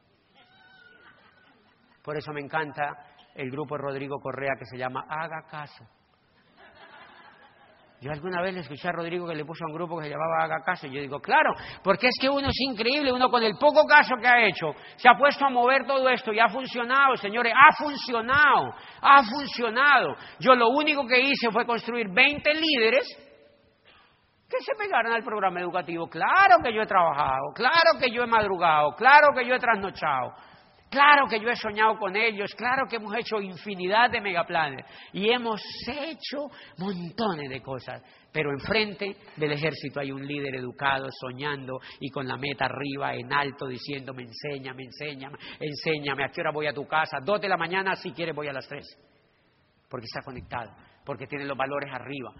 [2.03, 5.87] Por eso me encanta el grupo Rodrigo Correa que se llama Haga Caso.
[8.03, 10.09] Yo alguna vez le escuché a Rodrigo que le puso a un grupo que se
[10.09, 10.87] llamaba Haga Caso.
[10.87, 14.15] Y yo digo, claro, porque es que uno es increíble, uno con el poco caso
[14.19, 17.73] que ha hecho, se ha puesto a mover todo esto y ha funcionado, señores, ha
[17.81, 20.15] funcionado, ha funcionado.
[20.37, 23.07] Yo lo único que hice fue construir 20 líderes
[24.49, 26.09] que se pegaron al programa educativo.
[26.09, 30.33] Claro que yo he trabajado, claro que yo he madrugado, claro que yo he trasnochado.
[30.93, 35.27] Claro que yo he soñado con ellos, claro que hemos hecho infinidad de megaplanes y
[35.27, 37.99] hemos hecho montones de cosas,
[38.31, 43.33] pero enfrente del ejército hay un líder educado, soñando y con la meta arriba, en
[43.33, 47.57] alto, diciéndome, enséñame, enséñame, enséñame, a qué hora voy a tu casa, dos de la
[47.57, 48.85] mañana, si quieres voy a las tres,
[49.89, 52.33] porque está conectado, porque tiene los valores arriba.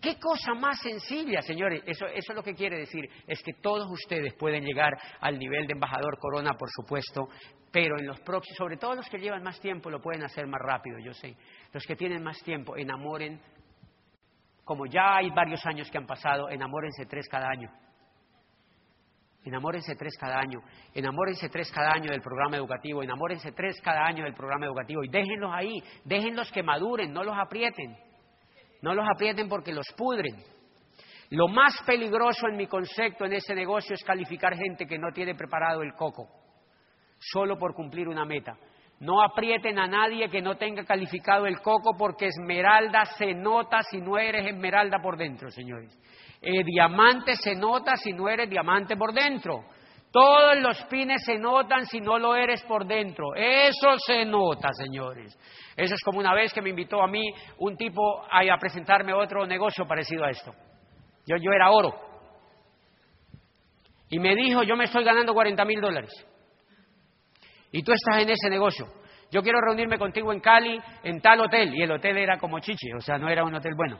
[0.00, 1.80] ¿Qué cosa más sencilla, señores?
[1.86, 5.68] Eso, eso es lo que quiere decir, es que todos ustedes pueden llegar al nivel
[5.68, 7.28] de embajador corona, por supuesto,
[7.74, 10.60] pero en los próximos, sobre todo los que llevan más tiempo, lo pueden hacer más
[10.60, 11.34] rápido, yo sé.
[11.72, 13.40] Los que tienen más tiempo, enamoren,
[14.64, 17.68] como ya hay varios años que han pasado, enamórense tres cada año.
[19.44, 20.60] Enamórense tres cada año,
[20.94, 25.08] enamórense tres cada año del programa educativo, enamórense tres cada año del programa educativo y
[25.08, 27.98] déjenlos ahí, déjenlos que maduren, no los aprieten,
[28.82, 30.36] no los aprieten porque los pudren.
[31.30, 35.34] Lo más peligroso en mi concepto en ese negocio es calificar gente que no tiene
[35.34, 36.43] preparado el coco
[37.32, 38.56] solo por cumplir una meta.
[39.00, 44.00] No aprieten a nadie que no tenga calificado el coco porque esmeralda se nota si
[44.00, 45.96] no eres esmeralda por dentro, señores.
[46.40, 49.64] Eh, diamante se nota si no eres diamante por dentro.
[50.12, 53.34] Todos los pines se notan si no lo eres por dentro.
[53.34, 55.36] Eso se nota, señores.
[55.76, 57.24] Eso es como una vez que me invitó a mí
[57.58, 60.54] un tipo a, presentarme otro negocio parecido a esto.
[61.26, 61.92] Yo, yo era oro.
[64.08, 66.12] Y me dijo, yo me estoy ganando 40 mil dólares
[67.74, 68.86] y tú estás en ese negocio.
[69.32, 72.94] Yo quiero reunirme contigo en Cali, en tal hotel, y el hotel era como chiche,
[72.96, 73.98] o sea, no era un hotel bueno.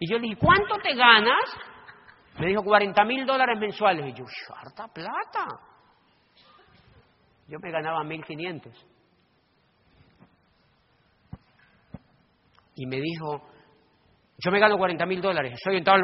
[0.00, 1.56] Y yo le dije, ¿cuánto te ganas?
[2.40, 4.04] Me dijo 40 mil dólares mensuales.
[4.08, 4.24] Y yo,
[4.56, 5.46] harta plata.
[7.46, 8.72] Yo me ganaba 1.500.
[12.74, 13.48] Y me dijo,
[14.38, 16.02] yo me gano 40 mil dólares, soy en tal,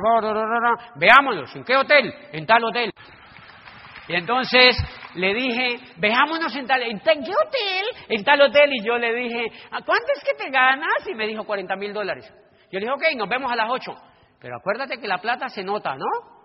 [0.94, 2.14] veámonos, ¿en qué hotel?
[2.30, 2.92] En tal hotel.
[4.06, 4.76] Y entonces
[5.14, 7.86] le dije, veámonos en tal, ¿en, qué hotel?
[8.08, 8.70] En tal hotel.
[8.72, 11.06] Y yo le dije, ¿cuánto es que te ganas?
[11.08, 12.32] Y me dijo 40 mil dólares.
[12.70, 13.92] Yo le dije, ok, nos vemos a las 8.
[14.40, 16.38] Pero acuérdate que la plata se nota, ¿no?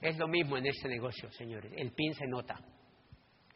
[0.00, 1.72] Es lo mismo en este negocio, señores.
[1.76, 2.56] El pin se nota.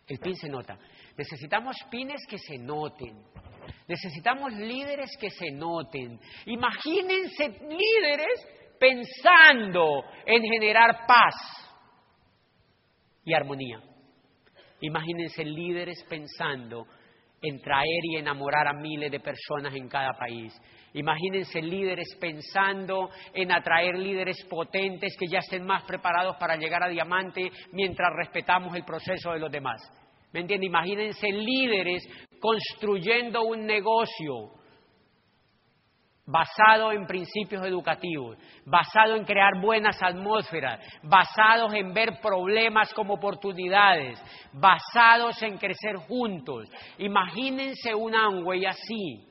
[0.07, 0.76] El pin se nota.
[1.16, 3.22] Necesitamos pines que se noten.
[3.86, 6.18] Necesitamos líderes que se noten.
[6.47, 11.61] Imagínense líderes pensando en generar paz
[13.31, 13.81] y armonía.
[14.81, 16.87] Imagínense líderes pensando
[17.43, 20.53] en traer y enamorar a miles de personas en cada país.
[20.93, 26.89] Imagínense líderes pensando en atraer líderes potentes que ya estén más preparados para llegar a
[26.89, 29.81] diamante mientras respetamos el proceso de los demás.
[30.33, 30.66] ¿Me entiende?
[30.66, 32.03] Imagínense líderes
[32.41, 34.59] construyendo un negocio
[36.31, 44.22] basado en principios educativos, basado en crear buenas atmósferas, basados en ver problemas como oportunidades,
[44.53, 46.68] basados en crecer juntos.
[46.99, 49.26] Imagínense un Amway así,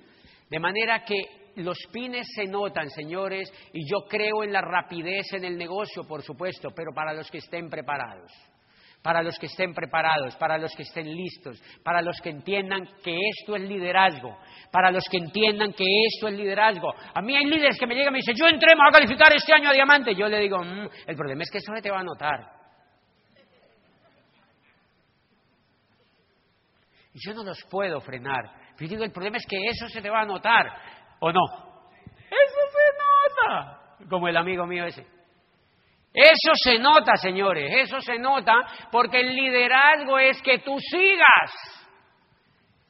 [0.49, 5.45] de manera que los pines se notan, señores, y yo creo en la rapidez en
[5.45, 8.31] el negocio, por supuesto, pero para los que estén preparados
[9.01, 13.17] para los que estén preparados, para los que estén listos, para los que entiendan que
[13.29, 14.37] esto es liderazgo,
[14.71, 16.93] para los que entiendan que esto es liderazgo.
[17.13, 18.99] A mí hay líderes que me llegan y me dicen, yo entré, me voy a
[18.99, 20.13] calificar este año a diamante.
[20.15, 22.59] Yo le digo, mm, el problema es que eso se te va a notar.
[27.13, 28.45] Y yo no los puedo frenar.
[28.77, 30.65] Yo digo, el problema es que eso se te va a notar,
[31.19, 31.41] ¿o no?
[32.15, 35.18] Eso se nota, como el amigo mío ese.
[36.13, 38.53] Eso se nota, señores, eso se nota
[38.91, 41.79] porque el liderazgo es que tú sigas.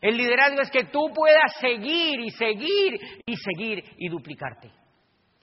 [0.01, 4.71] El liderazgo es que tú puedas seguir y seguir y seguir y duplicarte.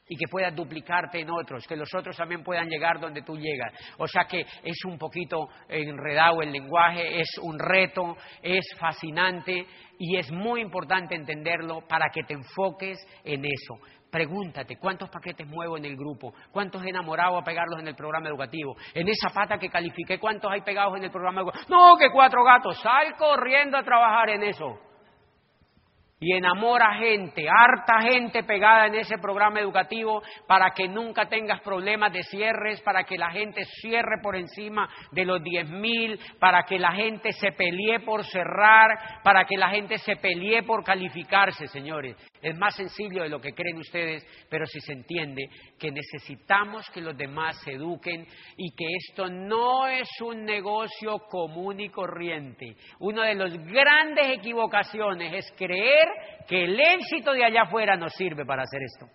[0.08, 3.72] Y que puedas duplicarte en otros, que los otros también puedan llegar donde tú llegas.
[3.98, 9.66] O sea que es un poquito enredado el lenguaje, es un reto, es fascinante
[9.98, 13.74] y es muy importante entenderlo para que te enfoques en eso.
[14.16, 16.32] Pregúntate, ¿cuántos paquetes muevo en el grupo?
[16.50, 18.74] ¿Cuántos he enamorado a pegarlos en el programa educativo?
[18.94, 21.66] En esa pata que califiqué, ¿cuántos hay pegados en el programa educativo?
[21.68, 22.80] No, que cuatro gatos.
[22.80, 24.85] Sal corriendo a trabajar en eso
[26.18, 32.10] y enamora gente, harta gente pegada en ese programa educativo para que nunca tengas problemas
[32.10, 36.78] de cierres, para que la gente cierre por encima de los diez mil, para que
[36.78, 42.16] la gente se pelee por cerrar, para que la gente se pelee por calificarse, señores.
[42.40, 47.02] Es más sencillo de lo que creen ustedes, pero si se entiende que necesitamos que
[47.02, 52.74] los demás se eduquen y que esto no es un negocio común y corriente.
[53.00, 56.05] Una de las grandes equivocaciones es creer
[56.48, 59.06] que el éxito de allá afuera nos sirve para hacer esto.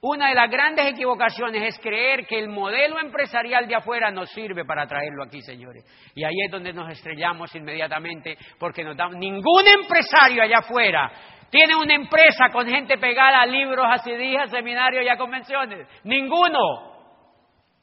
[0.00, 4.64] Una de las grandes equivocaciones es creer que el modelo empresarial de afuera nos sirve
[4.64, 5.84] para traerlo aquí, señores.
[6.14, 11.10] Y ahí es donde nos estrellamos inmediatamente porque ningún empresario allá afuera
[11.50, 15.88] tiene una empresa con gente pegada a libros, a CDs, a seminarios y a convenciones.
[16.04, 16.96] Ninguno.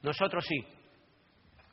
[0.02, 0.66] Nosotros sí.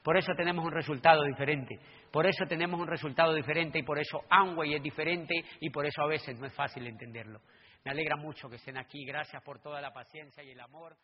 [0.03, 1.79] Por eso tenemos un resultado diferente.
[2.13, 6.03] Por eso tenemos un resultado diferente y por eso Amway es diferente y por eso
[6.03, 7.41] a veces no es fácil entenderlo.
[7.85, 9.05] Me alegra mucho que estén aquí.
[9.07, 10.95] Gracias por toda la paciencia y el amor.